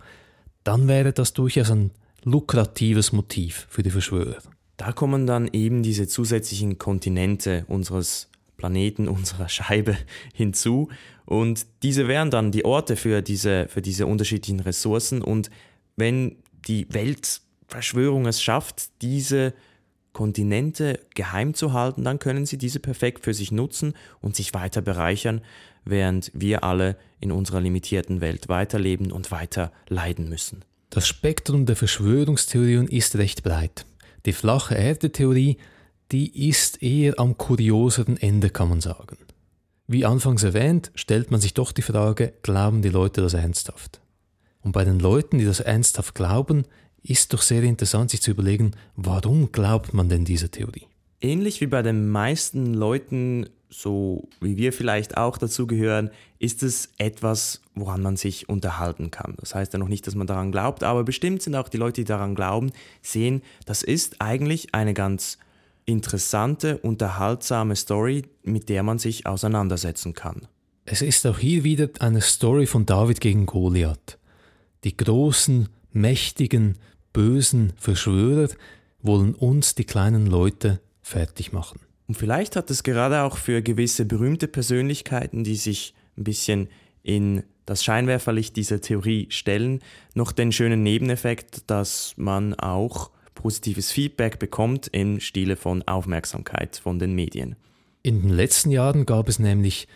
dann 0.63 0.87
wäre 0.87 1.13
das 1.13 1.33
durchaus 1.33 1.71
ein 1.71 1.91
lukratives 2.23 3.11
Motiv 3.11 3.67
für 3.69 3.83
die 3.83 3.91
Verschwörer. 3.91 4.37
Da 4.77 4.91
kommen 4.91 5.25
dann 5.25 5.47
eben 5.51 5.83
diese 5.83 6.07
zusätzlichen 6.07 6.77
Kontinente 6.77 7.65
unseres 7.67 8.29
Planeten, 8.57 9.07
unserer 9.07 9.47
Scheibe 9.47 9.97
hinzu 10.33 10.89
und 11.25 11.65
diese 11.81 12.07
wären 12.07 12.29
dann 12.29 12.51
die 12.51 12.65
Orte 12.65 12.97
für 12.97 13.21
diese, 13.21 13.67
für 13.69 13.81
diese 13.81 14.05
unterschiedlichen 14.05 14.59
Ressourcen 14.59 15.21
und 15.21 15.49
wenn 15.95 16.35
die 16.67 16.87
Weltverschwörung 16.89 18.25
es 18.25 18.43
schafft, 18.43 18.89
diese 19.01 19.53
Kontinente 20.15 20.99
geheim 21.13 21.53
zu 21.53 21.73
halten, 21.73 22.03
dann 22.03 22.17
können 22.17 22.47
sie 22.47 22.57
diese 22.57 22.79
perfekt 22.79 23.25
für 23.25 23.33
sich 23.33 23.51
nutzen 23.51 23.93
und 24.21 24.35
sich 24.35 24.53
weiter 24.53 24.81
bereichern, 24.81 25.41
während 25.83 26.31
wir 26.33 26.63
alle 26.63 26.97
in 27.19 27.31
unserer 27.31 27.61
limitierten 27.61 28.21
Welt 28.21 28.49
weiterleben 28.49 29.11
und 29.11 29.29
weiter 29.29 29.71
leiden 29.89 30.29
müssen. 30.29 30.63
Das 30.89 31.05
Spektrum 31.05 31.65
der 31.65 31.75
Verschwörungstheorien 31.75 32.87
ist 32.87 33.17
recht 33.17 33.43
breit. 33.43 33.85
Die 34.25 34.33
flache 34.33 34.75
Erde-Theorie, 34.75 35.57
die 36.13 36.47
ist 36.49 36.81
eher 36.81 37.19
am 37.19 37.37
kurioseren 37.37 38.17
Ende, 38.17 38.49
kann 38.49 38.69
man 38.69 38.81
sagen. 38.81 39.17
Wie 39.85 40.05
anfangs 40.05 40.43
erwähnt, 40.43 40.91
stellt 40.95 41.29
man 41.29 41.41
sich 41.41 41.53
doch 41.53 41.73
die 41.73 41.81
Frage, 41.81 42.33
glauben 42.41 42.81
die 42.81 42.89
Leute 42.89 43.21
das 43.21 43.33
ernsthaft? 43.33 43.99
Und 44.61 44.71
bei 44.71 44.85
den 44.85 44.99
Leuten, 44.99 45.37
die 45.37 45.45
das 45.45 45.59
ernsthaft 45.59 46.15
glauben, 46.15 46.63
ist 47.07 47.33
doch 47.33 47.41
sehr 47.41 47.63
interessant, 47.63 48.11
sich 48.11 48.21
zu 48.21 48.31
überlegen, 48.31 48.71
warum 48.95 49.51
glaubt 49.51 49.93
man 49.93 50.09
denn 50.09 50.25
dieser 50.25 50.49
Theorie? 50.49 50.87
Ähnlich 51.21 51.61
wie 51.61 51.67
bei 51.67 51.81
den 51.81 52.09
meisten 52.09 52.73
Leuten, 52.73 53.47
so 53.69 54.27
wie 54.41 54.57
wir 54.57 54.73
vielleicht 54.73 55.17
auch 55.17 55.37
dazu 55.37 55.67
gehören, 55.67 56.09
ist 56.39 56.63
es 56.63 56.89
etwas, 56.97 57.61
woran 57.75 58.01
man 58.01 58.17
sich 58.17 58.49
unterhalten 58.49 59.11
kann. 59.11 59.35
Das 59.37 59.55
heißt 59.55 59.73
ja 59.73 59.79
noch 59.79 59.87
nicht, 59.87 60.07
dass 60.07 60.15
man 60.15 60.27
daran 60.27 60.51
glaubt, 60.51 60.83
aber 60.83 61.03
bestimmt 61.03 61.41
sind 61.41 61.55
auch 61.55 61.69
die 61.69 61.77
Leute, 61.77 62.01
die 62.01 62.05
daran 62.05 62.35
glauben, 62.35 62.71
sehen, 63.01 63.41
das 63.65 63.83
ist 63.83 64.21
eigentlich 64.21 64.73
eine 64.73 64.93
ganz 64.93 65.37
interessante, 65.85 66.79
unterhaltsame 66.79 67.75
Story, 67.75 68.23
mit 68.43 68.69
der 68.69 68.83
man 68.83 68.97
sich 68.97 69.27
auseinandersetzen 69.27 70.13
kann. 70.13 70.47
Es 70.85 71.01
ist 71.01 71.25
auch 71.25 71.39
hier 71.39 71.63
wieder 71.63 71.89
eine 71.99 72.21
Story 72.21 72.65
von 72.65 72.85
David 72.85 73.21
gegen 73.21 73.45
Goliath. 73.45 74.17
Die 74.83 74.95
großen, 74.95 75.69
mächtigen, 75.95 76.77
bösen 77.15 77.71
Verschwörer 77.77 78.49
wollen 79.01 79.35
uns, 79.35 79.73
die 79.73 79.85
kleinen 79.85 80.25
Leute, 80.27 80.81
fertig 81.01 81.53
machen. 81.53 81.79
Und 82.09 82.15
vielleicht 82.15 82.57
hat 82.57 82.69
es 82.69 82.83
gerade 82.83 83.21
auch 83.21 83.37
für 83.37 83.61
gewisse 83.61 84.03
berühmte 84.03 84.49
Persönlichkeiten, 84.49 85.45
die 85.45 85.55
sich 85.55 85.93
ein 86.17 86.25
bisschen 86.25 86.67
in 87.03 87.43
das 87.65 87.85
Scheinwerferlicht 87.85 88.57
dieser 88.57 88.81
Theorie 88.81 89.27
stellen, 89.29 89.79
noch 90.13 90.33
den 90.33 90.51
schönen 90.51 90.83
Nebeneffekt, 90.83 91.63
dass 91.67 92.15
man 92.17 92.53
auch 92.53 93.11
positives 93.33 93.93
Feedback 93.93 94.37
bekommt 94.37 94.87
im 94.91 95.21
Stile 95.21 95.55
von 95.55 95.83
Aufmerksamkeit 95.83 96.81
von 96.83 96.99
den 96.99 97.15
Medien. 97.15 97.55
In 98.03 98.23
den 98.23 98.29
letzten 98.29 98.71
Jahren 98.71 99.05
gab 99.05 99.29
es 99.29 99.39
nämlich 99.39 99.87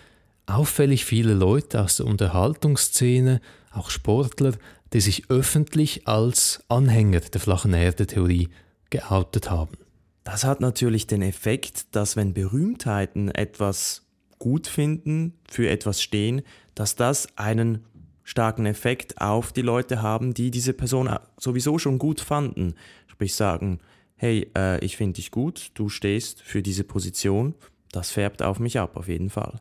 auffällig 0.45 1.03
viele 1.03 1.34
Leute 1.34 1.82
aus 1.82 1.97
der 1.97 2.05
Unterhaltungsszene, 2.05 3.41
auch 3.71 3.89
Sportler, 3.89 4.53
die 4.93 5.02
sich 5.02 5.30
öffentlich 5.30 6.08
als 6.08 6.63
Anhänger 6.67 7.19
der 7.19 7.41
flachen 7.41 7.73
Erde-Theorie 7.73 8.49
geoutet 8.89 9.49
haben. 9.49 9.78
Das 10.23 10.43
hat 10.43 10.62
natürlich 10.62 11.08
den 11.08 11.21
Effekt, 11.21 11.95
dass 11.95 12.15
wenn 12.15 12.34
Berühmtheiten 12.34 13.30
etwas 13.30 14.08
gut 14.38 14.67
finden, 14.67 15.34
für 15.49 15.69
etwas 15.69 16.02
stehen, 16.02 16.41
dass 16.75 16.95
das 16.95 17.28
einen 17.38 17.86
starken 18.23 18.65
Effekt 18.65 19.19
auf 19.19 19.52
die 19.52 19.63
Leute 19.63 20.02
haben, 20.02 20.34
die 20.34 20.52
diese 20.52 20.73
Person 20.73 21.10
sowieso 21.38 21.80
schon 21.80 21.97
gut 21.97 22.21
fanden. 22.21 22.75
Sprich 23.08 23.34
sagen, 23.34 23.80
hey, 24.15 24.52
äh, 24.56 24.84
ich 24.86 24.97
finde 24.97 25.13
dich 25.13 25.32
gut, 25.32 25.71
du 25.73 25.89
stehst 25.89 26.41
für 26.41 26.62
diese 26.62 26.84
Position, 26.84 27.56
das 27.91 28.12
färbt 28.12 28.43
auf 28.43 28.60
mich 28.60 28.80
ab, 28.80 28.97
auf 28.97 29.08
jeden 29.08 29.30
Fall. 29.30 29.60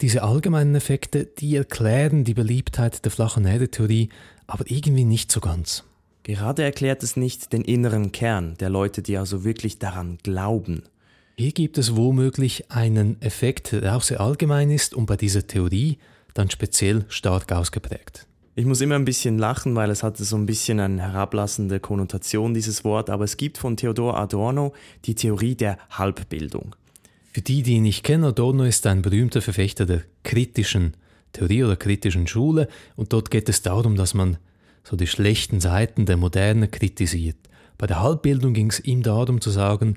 Diese 0.00 0.22
allgemeinen 0.22 0.74
Effekte, 0.74 1.26
die 1.26 1.56
erklären 1.56 2.24
die 2.24 2.34
Beliebtheit 2.34 3.04
der 3.04 3.12
flachen 3.12 3.44
Erde-Theorie, 3.44 4.08
aber 4.48 4.64
irgendwie 4.68 5.04
nicht 5.04 5.30
so 5.30 5.38
ganz. 5.38 5.84
Gerade 6.24 6.64
erklärt 6.64 7.04
es 7.04 7.16
nicht 7.16 7.52
den 7.52 7.62
inneren 7.62 8.10
Kern 8.10 8.56
der 8.58 8.70
Leute, 8.70 9.02
die 9.02 9.16
also 9.16 9.44
wirklich 9.44 9.78
daran 9.78 10.18
glauben. 10.24 10.82
Hier 11.36 11.52
gibt 11.52 11.78
es 11.78 11.94
womöglich 11.94 12.70
einen 12.72 13.22
Effekt, 13.22 13.70
der 13.70 13.96
auch 13.96 14.02
sehr 14.02 14.20
allgemein 14.20 14.70
ist 14.70 14.92
und 14.92 15.06
bei 15.06 15.16
dieser 15.16 15.46
Theorie 15.46 15.98
dann 16.34 16.50
speziell 16.50 17.04
stark 17.08 17.52
ausgeprägt. 17.52 18.26
Ich 18.56 18.66
muss 18.66 18.80
immer 18.80 18.96
ein 18.96 19.04
bisschen 19.04 19.38
lachen, 19.38 19.76
weil 19.76 19.88
es 19.88 20.02
hatte 20.02 20.24
so 20.24 20.36
ein 20.36 20.46
bisschen 20.46 20.80
eine 20.80 21.00
herablassende 21.00 21.78
Konnotation, 21.78 22.54
dieses 22.54 22.82
Wort, 22.82 23.08
aber 23.08 23.22
es 23.24 23.36
gibt 23.36 23.56
von 23.56 23.76
Theodor 23.76 24.18
Adorno 24.18 24.74
die 25.04 25.14
Theorie 25.14 25.54
der 25.54 25.78
Halbbildung. 25.90 26.74
Für 27.32 27.40
die, 27.40 27.62
die 27.62 27.74
ihn 27.74 27.84
nicht 27.84 28.02
kennen, 28.02 28.24
Adorno 28.24 28.64
ist 28.64 28.84
ein 28.86 29.02
berühmter 29.02 29.40
Verfechter 29.40 29.86
der 29.86 30.02
kritischen 30.24 30.94
Theorie 31.32 31.64
oder 31.64 31.76
kritischen 31.76 32.26
Schule 32.26 32.68
und 32.96 33.12
dort 33.12 33.30
geht 33.30 33.48
es 33.48 33.62
darum, 33.62 33.96
dass 33.96 34.14
man 34.14 34.38
so 34.82 34.96
die 34.96 35.06
schlechten 35.06 35.60
Seiten 35.60 36.06
der 36.06 36.16
Moderne 36.16 36.68
kritisiert. 36.68 37.36
Bei 37.76 37.86
der 37.86 38.02
Halbbildung 38.02 38.54
ging 38.54 38.70
es 38.70 38.80
ihm 38.80 39.02
darum 39.02 39.40
zu 39.40 39.50
sagen, 39.50 39.96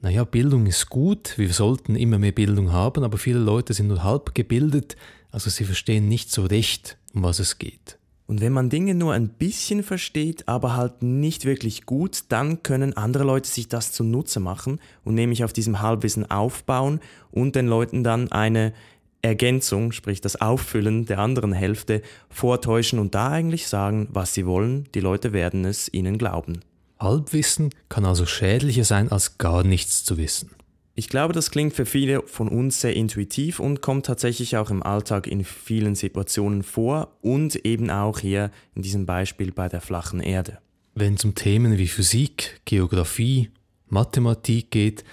naja, 0.00 0.24
Bildung 0.24 0.66
ist 0.66 0.88
gut, 0.90 1.34
wir 1.36 1.52
sollten 1.52 1.96
immer 1.96 2.18
mehr 2.18 2.32
Bildung 2.32 2.72
haben, 2.72 3.02
aber 3.02 3.18
viele 3.18 3.40
Leute 3.40 3.74
sind 3.74 3.88
nur 3.88 4.04
halb 4.04 4.34
gebildet, 4.34 4.96
also 5.32 5.50
sie 5.50 5.64
verstehen 5.64 6.08
nicht 6.08 6.30
so 6.30 6.44
recht, 6.44 6.96
um 7.14 7.24
was 7.24 7.40
es 7.40 7.58
geht. 7.58 7.98
Und 8.28 8.42
wenn 8.42 8.52
man 8.52 8.68
Dinge 8.68 8.94
nur 8.94 9.14
ein 9.14 9.30
bisschen 9.30 9.82
versteht, 9.82 10.46
aber 10.48 10.76
halt 10.76 11.02
nicht 11.02 11.46
wirklich 11.46 11.86
gut, 11.86 12.24
dann 12.28 12.62
können 12.62 12.94
andere 12.94 13.24
Leute 13.24 13.48
sich 13.48 13.68
das 13.68 13.92
zunutze 13.92 14.38
machen 14.38 14.80
und 15.02 15.14
nämlich 15.14 15.44
auf 15.44 15.54
diesem 15.54 15.80
Halbwissen 15.80 16.30
aufbauen 16.30 17.00
und 17.30 17.56
den 17.56 17.66
Leuten 17.66 18.04
dann 18.04 18.30
eine 18.30 18.74
Ergänzung, 19.22 19.92
sprich 19.92 20.20
das 20.20 20.40
Auffüllen 20.40 21.06
der 21.06 21.18
anderen 21.18 21.52
Hälfte, 21.52 22.02
vortäuschen 22.30 22.98
und 22.98 23.14
da 23.14 23.28
eigentlich 23.28 23.66
sagen, 23.66 24.08
was 24.10 24.34
sie 24.34 24.46
wollen, 24.46 24.88
die 24.94 25.00
Leute 25.00 25.32
werden 25.32 25.64
es 25.64 25.92
ihnen 25.92 26.18
glauben. 26.18 26.60
Halbwissen 27.00 27.70
kann 27.88 28.04
also 28.04 28.26
schädlicher 28.26 28.84
sein, 28.84 29.10
als 29.10 29.38
gar 29.38 29.62
nichts 29.62 30.04
zu 30.04 30.18
wissen. 30.18 30.50
Ich 30.94 31.08
glaube, 31.08 31.32
das 31.32 31.52
klingt 31.52 31.74
für 31.74 31.86
viele 31.86 32.22
von 32.26 32.48
uns 32.48 32.80
sehr 32.80 32.96
intuitiv 32.96 33.60
und 33.60 33.82
kommt 33.82 34.06
tatsächlich 34.06 34.56
auch 34.56 34.68
im 34.68 34.82
Alltag 34.82 35.28
in 35.28 35.44
vielen 35.44 35.94
Situationen 35.94 36.64
vor 36.64 37.16
und 37.22 37.54
eben 37.64 37.88
auch 37.88 38.18
hier 38.18 38.50
in 38.74 38.82
diesem 38.82 39.06
Beispiel 39.06 39.52
bei 39.52 39.68
der 39.68 39.80
flachen 39.80 40.18
Erde. 40.18 40.58
Wenn 40.96 41.14
es 41.14 41.24
um 41.24 41.36
Themen 41.36 41.78
wie 41.78 41.86
Physik, 41.86 42.60
Geographie, 42.64 43.50
Mathematik 43.86 44.72
geht, 44.72 45.04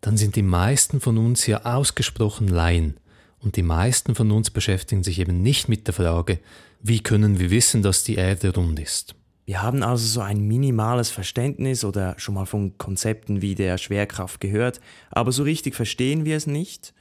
dann 0.00 0.16
sind 0.16 0.36
die 0.36 0.42
meisten 0.42 1.00
von 1.00 1.18
uns 1.18 1.46
ja 1.48 1.64
ausgesprochen 1.64 2.46
Laien. 2.46 2.96
Und 3.42 3.56
die 3.56 3.62
meisten 3.62 4.14
von 4.14 4.30
uns 4.30 4.50
beschäftigen 4.50 5.02
sich 5.02 5.18
eben 5.18 5.42
nicht 5.42 5.68
mit 5.68 5.86
der 5.86 5.94
Frage, 5.94 6.38
wie 6.80 7.00
können 7.00 7.38
wir 7.38 7.50
wissen, 7.50 7.82
dass 7.82 8.04
die 8.04 8.14
Erde 8.14 8.54
rund 8.54 8.78
ist. 8.78 9.14
Wir 9.44 9.62
haben 9.62 9.82
also 9.82 10.06
so 10.06 10.20
ein 10.20 10.46
minimales 10.46 11.10
Verständnis 11.10 11.84
oder 11.84 12.14
schon 12.18 12.34
mal 12.34 12.46
von 12.46 12.78
Konzepten 12.78 13.42
wie 13.42 13.56
der 13.56 13.76
Schwerkraft 13.76 14.40
gehört, 14.40 14.80
aber 15.10 15.32
so 15.32 15.42
richtig 15.42 15.74
verstehen 15.74 16.24
wir 16.24 16.36
es 16.36 16.46
nicht. 16.46 16.94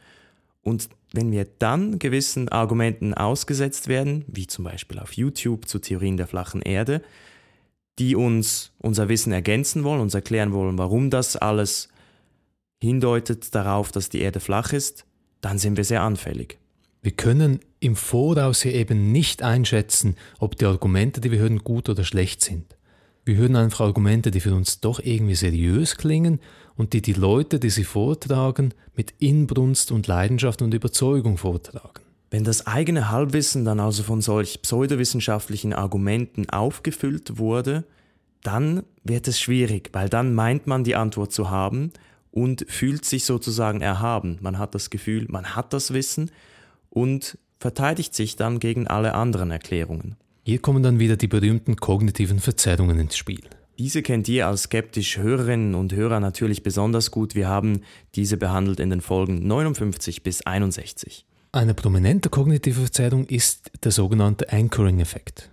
Und 0.63 0.89
wenn 1.13 1.31
wir 1.31 1.45
dann 1.59 1.99
gewissen 1.99 2.49
Argumenten 2.49 3.13
ausgesetzt 3.13 3.87
werden, 3.87 4.25
wie 4.27 4.47
zum 4.47 4.65
Beispiel 4.65 4.99
auf 4.99 5.13
YouTube 5.13 5.67
zu 5.67 5.79
Theorien 5.79 6.17
der 6.17 6.27
flachen 6.27 6.61
Erde, 6.61 7.01
die 7.99 8.15
uns 8.15 8.71
unser 8.79 9.09
Wissen 9.09 9.31
ergänzen 9.31 9.83
wollen, 9.83 10.01
uns 10.01 10.15
erklären 10.15 10.53
wollen, 10.53 10.77
warum 10.77 11.09
das 11.11 11.35
alles 11.35 11.89
hindeutet 12.81 13.53
darauf, 13.53 13.91
dass 13.91 14.09
die 14.09 14.21
Erde 14.21 14.39
flach 14.39 14.73
ist, 14.73 15.05
dann 15.41 15.57
sind 15.57 15.77
wir 15.77 15.83
sehr 15.83 16.01
anfällig. 16.01 16.57
Wir 17.01 17.11
können 17.11 17.59
im 17.79 17.95
Voraus 17.95 18.61
hier 18.61 18.75
eben 18.75 19.11
nicht 19.11 19.41
einschätzen, 19.41 20.15
ob 20.39 20.55
die 20.55 20.65
Argumente, 20.65 21.19
die 21.19 21.31
wir 21.31 21.39
hören, 21.39 21.59
gut 21.59 21.89
oder 21.89 22.03
schlecht 22.03 22.41
sind. 22.41 22.75
Wir 23.25 23.35
hören 23.35 23.55
einfach 23.55 23.85
Argumente, 23.85 24.31
die 24.31 24.39
für 24.39 24.53
uns 24.53 24.79
doch 24.79 24.99
irgendwie 24.99 25.35
seriös 25.35 25.97
klingen 25.97 26.39
und 26.75 26.93
die 26.93 27.01
die 27.01 27.13
Leute, 27.13 27.59
die 27.59 27.69
sie 27.69 27.83
vortragen, 27.83 28.73
mit 28.95 29.13
Inbrunst 29.19 29.91
und 29.91 30.07
Leidenschaft 30.07 30.61
und 30.61 30.73
Überzeugung 30.73 31.37
vortragen. 31.37 32.01
Wenn 32.29 32.43
das 32.43 32.65
eigene 32.65 33.09
Halbwissen 33.09 33.65
dann 33.65 33.79
also 33.79 34.03
von 34.03 34.21
solch 34.21 34.61
pseudowissenschaftlichen 34.61 35.73
Argumenten 35.73 36.49
aufgefüllt 36.49 37.37
wurde, 37.37 37.83
dann 38.41 38.83
wird 39.03 39.27
es 39.27 39.39
schwierig, 39.39 39.89
weil 39.93 40.09
dann 40.09 40.33
meint 40.33 40.65
man 40.65 40.83
die 40.83 40.95
Antwort 40.95 41.31
zu 41.31 41.49
haben 41.49 41.91
und 42.31 42.65
fühlt 42.67 43.05
sich 43.05 43.25
sozusagen 43.25 43.81
erhaben. 43.81 44.37
Man 44.41 44.57
hat 44.57 44.73
das 44.73 44.89
Gefühl, 44.89 45.27
man 45.29 45.55
hat 45.55 45.73
das 45.73 45.93
Wissen 45.93 46.31
und 46.89 47.37
verteidigt 47.59 48.15
sich 48.15 48.35
dann 48.35 48.59
gegen 48.59 48.87
alle 48.87 49.13
anderen 49.13 49.51
Erklärungen. 49.51 50.15
Hier 50.43 50.59
kommen 50.59 50.81
dann 50.81 50.99
wieder 50.99 51.17
die 51.17 51.27
berühmten 51.27 51.75
kognitiven 51.75 52.39
Verzerrungen 52.39 52.97
ins 52.99 53.15
Spiel. 53.15 53.41
Diese 53.77 54.01
kennt 54.01 54.27
ihr 54.27 54.47
als 54.47 54.63
skeptisch 54.63 55.17
Hörerinnen 55.17 55.75
und 55.75 55.93
Hörer 55.93 56.19
natürlich 56.19 56.63
besonders 56.63 57.11
gut. 57.11 57.35
Wir 57.35 57.47
haben 57.47 57.81
diese 58.15 58.37
behandelt 58.37 58.79
in 58.79 58.89
den 58.89 59.01
Folgen 59.01 59.45
59 59.47 60.23
bis 60.23 60.45
61. 60.45 61.25
Eine 61.51 61.73
prominente 61.73 62.29
kognitive 62.29 62.81
Verzerrung 62.81 63.25
ist 63.25 63.71
der 63.83 63.91
sogenannte 63.91 64.51
Anchoring-Effekt. 64.51 65.51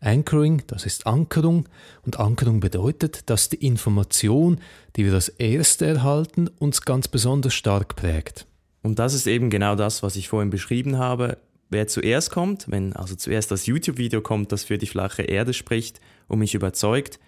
Anchoring, 0.00 0.62
das 0.66 0.84
ist 0.84 1.06
Ankerung 1.06 1.68
und 2.04 2.20
Ankerung 2.20 2.60
bedeutet, 2.60 3.28
dass 3.30 3.48
die 3.48 3.64
Information, 3.66 4.60
die 4.94 5.04
wir 5.04 5.14
als 5.14 5.28
erste 5.28 5.86
erhalten, 5.86 6.48
uns 6.58 6.82
ganz 6.82 7.08
besonders 7.08 7.54
stark 7.54 7.96
prägt. 7.96 8.46
Und 8.82 8.98
das 8.98 9.14
ist 9.14 9.26
eben 9.26 9.50
genau 9.50 9.74
das, 9.74 10.02
was 10.02 10.16
ich 10.16 10.28
vorhin 10.28 10.50
beschrieben 10.50 10.98
habe. 10.98 11.38
Wer 11.70 11.88
zuerst 11.88 12.30
kommt, 12.30 12.70
wenn 12.70 12.92
also 12.92 13.16
zuerst 13.16 13.50
das 13.50 13.66
YouTube-Video 13.66 14.20
kommt, 14.20 14.52
das 14.52 14.64
für 14.64 14.78
die 14.78 14.86
flache 14.86 15.22
Erde 15.22 15.52
spricht 15.52 16.00
und 16.28 16.38
mich 16.38 16.54
überzeugt, 16.54 17.18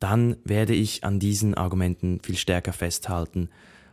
dann 0.00 0.36
werde 0.44 0.74
ich 0.74 1.04
an 1.04 1.20
diesen 1.20 1.54
Argumenten 1.54 2.20
viel 2.20 2.36
stärker 2.36 2.72
festhalten 2.72 3.50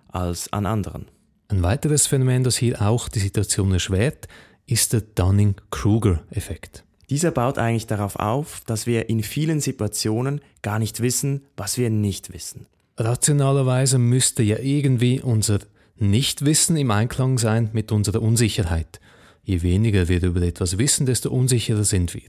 als 0.08 0.52
an 0.54 0.66
anderen. 0.66 1.08
Ein 1.48 1.62
weiteres 1.62 2.08
Phänomen, 2.08 2.44
das 2.44 2.58
hier 2.58 2.82
auch 2.82 3.10
die 3.10 3.20
Situation 3.20 3.72
erschwert, 3.72 4.28
ist 4.66 4.94
der 4.94 5.02
Dunning-Kruger-Effekt. 5.02 6.85
Dieser 7.10 7.32
baut 7.32 7.58
eigentlich 7.58 7.88
darauf 7.88 8.16
auf, 8.16 8.62
dass 8.66 8.88
wir 8.88 9.10
in 9.10 9.24
vielen 9.24 9.62
Situationen 9.62 10.42
gar 10.62 10.80
nicht 10.80 11.02
wissen, 11.02 11.46
was 11.56 11.78
wir 11.78 11.90
nicht 11.90 12.34
wissen. 12.34 12.66
Rationalerweise 12.98 13.98
müsste 13.98 14.42
ja 14.44 14.58
irgendwie 14.60 15.22
unser 15.22 15.60
Nichtwissen 15.98 16.78
im 16.78 16.92
Einklang 16.92 17.38
sein 17.38 17.70
mit 17.74 17.92
unserer 17.92 18.22
Unsicherheit. 18.22 19.00
Je 19.44 19.62
weniger 19.62 20.08
wir 20.08 20.24
über 20.24 20.42
etwas 20.42 20.78
wissen, 20.78 21.06
desto 21.06 21.30
unsicherer 21.30 21.84
sind 21.84 22.14
wir. 22.14 22.24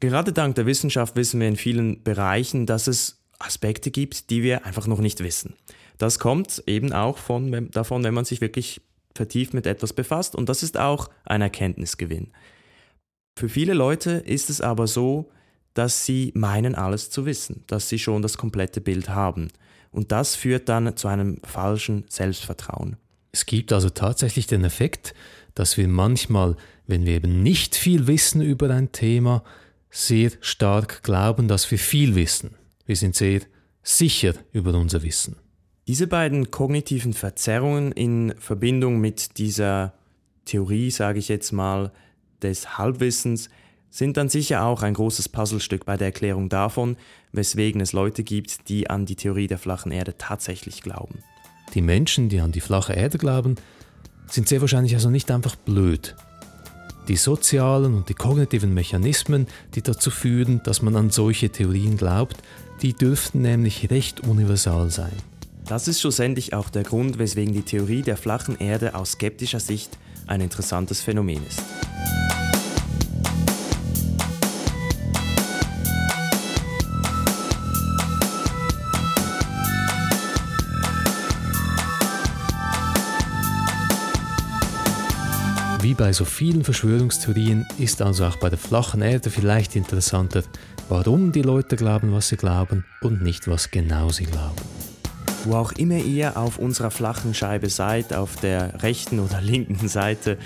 Gerade 0.00 0.32
dank 0.32 0.54
der 0.56 0.66
Wissenschaft 0.66 1.14
wissen 1.16 1.38
wir 1.40 1.48
in 1.48 1.56
vielen 1.56 2.02
Bereichen, 2.02 2.66
dass 2.66 2.86
es 2.86 3.22
Aspekte 3.38 3.90
gibt, 3.90 4.30
die 4.30 4.42
wir 4.42 4.64
einfach 4.64 4.86
noch 4.86 5.00
nicht 5.00 5.20
wissen. 5.20 5.54
Das 5.98 6.18
kommt 6.18 6.62
eben 6.66 6.92
auch 6.92 7.18
von, 7.18 7.70
davon, 7.70 8.02
wenn 8.02 8.14
man 8.14 8.24
sich 8.24 8.40
wirklich 8.40 8.80
vertieft 9.14 9.54
mit 9.54 9.66
etwas 9.66 9.92
befasst 9.92 10.34
und 10.34 10.48
das 10.48 10.62
ist 10.62 10.78
auch 10.78 11.10
ein 11.24 11.42
Erkenntnisgewinn. 11.42 12.32
Für 13.36 13.48
viele 13.48 13.74
Leute 13.74 14.12
ist 14.12 14.50
es 14.50 14.60
aber 14.60 14.86
so, 14.86 15.30
dass 15.74 16.04
sie 16.04 16.32
meinen 16.34 16.74
alles 16.74 17.10
zu 17.10 17.24
wissen, 17.24 17.64
dass 17.66 17.88
sie 17.88 17.98
schon 17.98 18.22
das 18.22 18.36
komplette 18.36 18.80
Bild 18.80 19.08
haben. 19.08 19.48
Und 19.90 20.12
das 20.12 20.34
führt 20.34 20.68
dann 20.68 20.96
zu 20.96 21.08
einem 21.08 21.38
falschen 21.42 22.04
Selbstvertrauen. 22.08 22.96
Es 23.32 23.46
gibt 23.46 23.72
also 23.72 23.90
tatsächlich 23.90 24.46
den 24.46 24.64
Effekt, 24.64 25.14
dass 25.54 25.76
wir 25.76 25.88
manchmal, 25.88 26.56
wenn 26.86 27.06
wir 27.06 27.14
eben 27.14 27.42
nicht 27.42 27.74
viel 27.74 28.06
wissen 28.06 28.42
über 28.42 28.70
ein 28.70 28.92
Thema, 28.92 29.42
sehr 29.90 30.30
stark 30.40 31.02
glauben, 31.02 31.48
dass 31.48 31.70
wir 31.70 31.78
viel 31.78 32.14
wissen. 32.14 32.54
Wir 32.86 32.96
sind 32.96 33.14
sehr 33.14 33.40
sicher 33.82 34.34
über 34.52 34.74
unser 34.74 35.02
Wissen. 35.02 35.36
Diese 35.86 36.06
beiden 36.06 36.50
kognitiven 36.50 37.12
Verzerrungen 37.12 37.92
in 37.92 38.34
Verbindung 38.38 39.00
mit 39.00 39.38
dieser 39.38 39.94
Theorie, 40.44 40.90
sage 40.90 41.18
ich 41.18 41.28
jetzt 41.28 41.52
mal, 41.52 41.92
des 42.42 42.78
Halbwissens 42.78 43.48
sind 43.90 44.16
dann 44.16 44.28
sicher 44.28 44.64
auch 44.64 44.82
ein 44.82 44.94
großes 44.94 45.28
Puzzlestück 45.28 45.84
bei 45.84 45.96
der 45.96 46.08
Erklärung 46.08 46.48
davon, 46.48 46.96
weswegen 47.32 47.80
es 47.80 47.92
Leute 47.92 48.24
gibt, 48.24 48.68
die 48.68 48.88
an 48.88 49.04
die 49.04 49.16
Theorie 49.16 49.46
der 49.46 49.58
flachen 49.58 49.92
Erde 49.92 50.16
tatsächlich 50.16 50.82
glauben. 50.82 51.18
Die 51.74 51.82
Menschen, 51.82 52.28
die 52.28 52.40
an 52.40 52.52
die 52.52 52.60
flache 52.60 52.94
Erde 52.94 53.18
glauben, 53.18 53.56
sind 54.28 54.48
sehr 54.48 54.60
wahrscheinlich 54.62 54.94
also 54.94 55.10
nicht 55.10 55.30
einfach 55.30 55.56
blöd. 55.56 56.16
Die 57.08 57.16
sozialen 57.16 57.94
und 57.94 58.08
die 58.08 58.14
kognitiven 58.14 58.72
Mechanismen, 58.72 59.46
die 59.74 59.82
dazu 59.82 60.10
führen, 60.10 60.62
dass 60.64 60.82
man 60.82 60.96
an 60.96 61.10
solche 61.10 61.50
Theorien 61.50 61.96
glaubt, 61.96 62.36
die 62.80 62.94
dürften 62.94 63.42
nämlich 63.42 63.90
recht 63.90 64.20
universal 64.20 64.90
sein. 64.90 65.12
Das 65.66 65.88
ist 65.88 66.00
schlussendlich 66.00 66.54
auch 66.54 66.70
der 66.70 66.82
Grund, 66.82 67.18
weswegen 67.18 67.54
die 67.54 67.62
Theorie 67.62 68.02
der 68.02 68.16
flachen 68.16 68.58
Erde 68.58 68.94
aus 68.94 69.12
skeptischer 69.12 69.60
Sicht 69.60 69.98
ein 70.26 70.40
interessantes 70.40 71.00
Phänomen 71.00 71.44
ist. 71.46 71.62
Wie 85.92 85.96
bei 85.96 86.14
so 86.14 86.24
vielen 86.24 86.64
Verschwörungstheorien 86.64 87.66
ist 87.76 88.00
also 88.00 88.24
auch 88.24 88.36
bei 88.36 88.48
der 88.48 88.56
flachen 88.56 89.02
Erde 89.02 89.28
vielleicht 89.28 89.76
interessanter, 89.76 90.42
warum 90.88 91.32
die 91.32 91.42
Leute 91.42 91.76
glauben, 91.76 92.14
was 92.14 92.28
sie 92.28 92.38
glauben 92.38 92.86
und 93.02 93.20
nicht, 93.20 93.46
was 93.46 93.70
genau 93.70 94.08
sie 94.08 94.24
glauben. 94.24 94.56
Wo 95.44 95.54
auch 95.54 95.72
immer 95.72 95.98
ihr 95.98 96.38
auf 96.38 96.56
unserer 96.58 96.90
flachen 96.90 97.34
Scheibe 97.34 97.68
seid, 97.68 98.14
auf 98.14 98.36
der 98.36 98.82
rechten 98.82 99.18
oder 99.18 99.42
linken 99.42 99.86
Seite, 99.86 100.38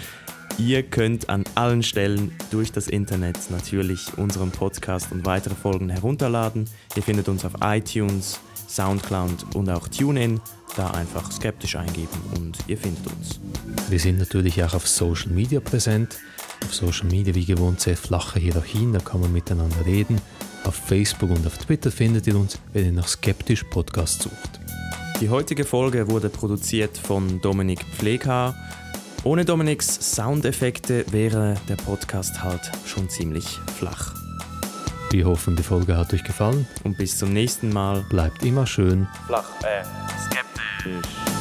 ihr 0.59 0.83
könnt 0.83 1.29
an 1.29 1.45
allen 1.55 1.85
Stellen 1.85 2.33
durch 2.51 2.73
das 2.73 2.89
Internet 2.89 3.39
natürlich 3.51 4.19
unseren 4.19 4.51
Podcast 4.51 5.13
und 5.13 5.27
weitere 5.27 5.55
Folgen 5.55 5.91
herunterladen. 5.91 6.69
Ihr 6.97 7.05
findet 7.05 7.29
uns 7.29 7.45
auf 7.45 7.53
iTunes, 7.61 8.41
Soundcloud 8.69 9.55
und 9.55 9.71
auch 9.71 9.89
TuneIn. 9.89 10.41
Da 10.77 10.91
einfach 10.91 11.33
skeptisch 11.33 11.77
eingeben 11.77 12.19
und 12.37 12.59
ihr 12.67 12.77
findet 12.77 13.07
uns. 13.07 13.41
Wir 13.89 13.99
sind 13.99 14.19
natürlich 14.19 14.63
auch 14.63 14.75
auf 14.75 14.87
Social 14.87 15.31
Media 15.31 15.61
präsent. 15.61 16.19
Auf 16.65 16.75
Social 16.75 17.07
Media 17.07 17.35
wie 17.35 17.45
gewohnt 17.45 17.81
sehr 17.81 17.97
flache 17.97 18.39
Hierarchien, 18.39 18.93
da 18.93 18.99
kann 18.99 19.21
man 19.21 19.33
miteinander 19.33 19.87
reden. 19.87 20.21
Auf 20.65 20.75
Facebook 20.75 21.31
und 21.31 21.47
auf 21.47 21.59
Twitter 21.59 21.91
findet 21.91 22.27
ihr 22.27 22.37
uns, 22.37 22.59
wenn 22.73 22.87
ihr 22.87 22.93
nach 22.93 23.09
Skeptisch 23.09 23.63
Podcast 23.65 24.23
sucht. 24.23 24.61
Die 25.21 25.31
heutige 25.31 25.65
Folge 25.65 26.09
wurde 26.11 26.29
produziert 26.29 26.99
von 26.99 27.41
Dominik 27.41 27.85
Pfleghaar. 27.97 28.55
Ohne 29.23 29.45
Dominiks 29.45 30.15
Soundeffekte 30.15 31.05
wäre 31.11 31.57
der 31.69 31.77
Podcast 31.77 32.43
halt 32.43 32.71
schon 32.85 33.09
ziemlich 33.09 33.47
flach. 33.79 34.16
Wir 35.11 35.27
hoffen, 35.27 35.57
die 35.57 35.63
Folge 35.63 35.97
hat 35.97 36.13
euch 36.13 36.25
gefallen. 36.25 36.67
Und 36.85 36.99
bis 36.99 37.17
zum 37.19 37.33
nächsten 37.33 37.73
Mal. 37.73 38.05
Bleibt 38.09 38.45
immer 38.45 38.67
schön 38.67 39.07
flach, 39.27 39.51
äh, 39.63 39.85
skeptisch. 40.21 41.36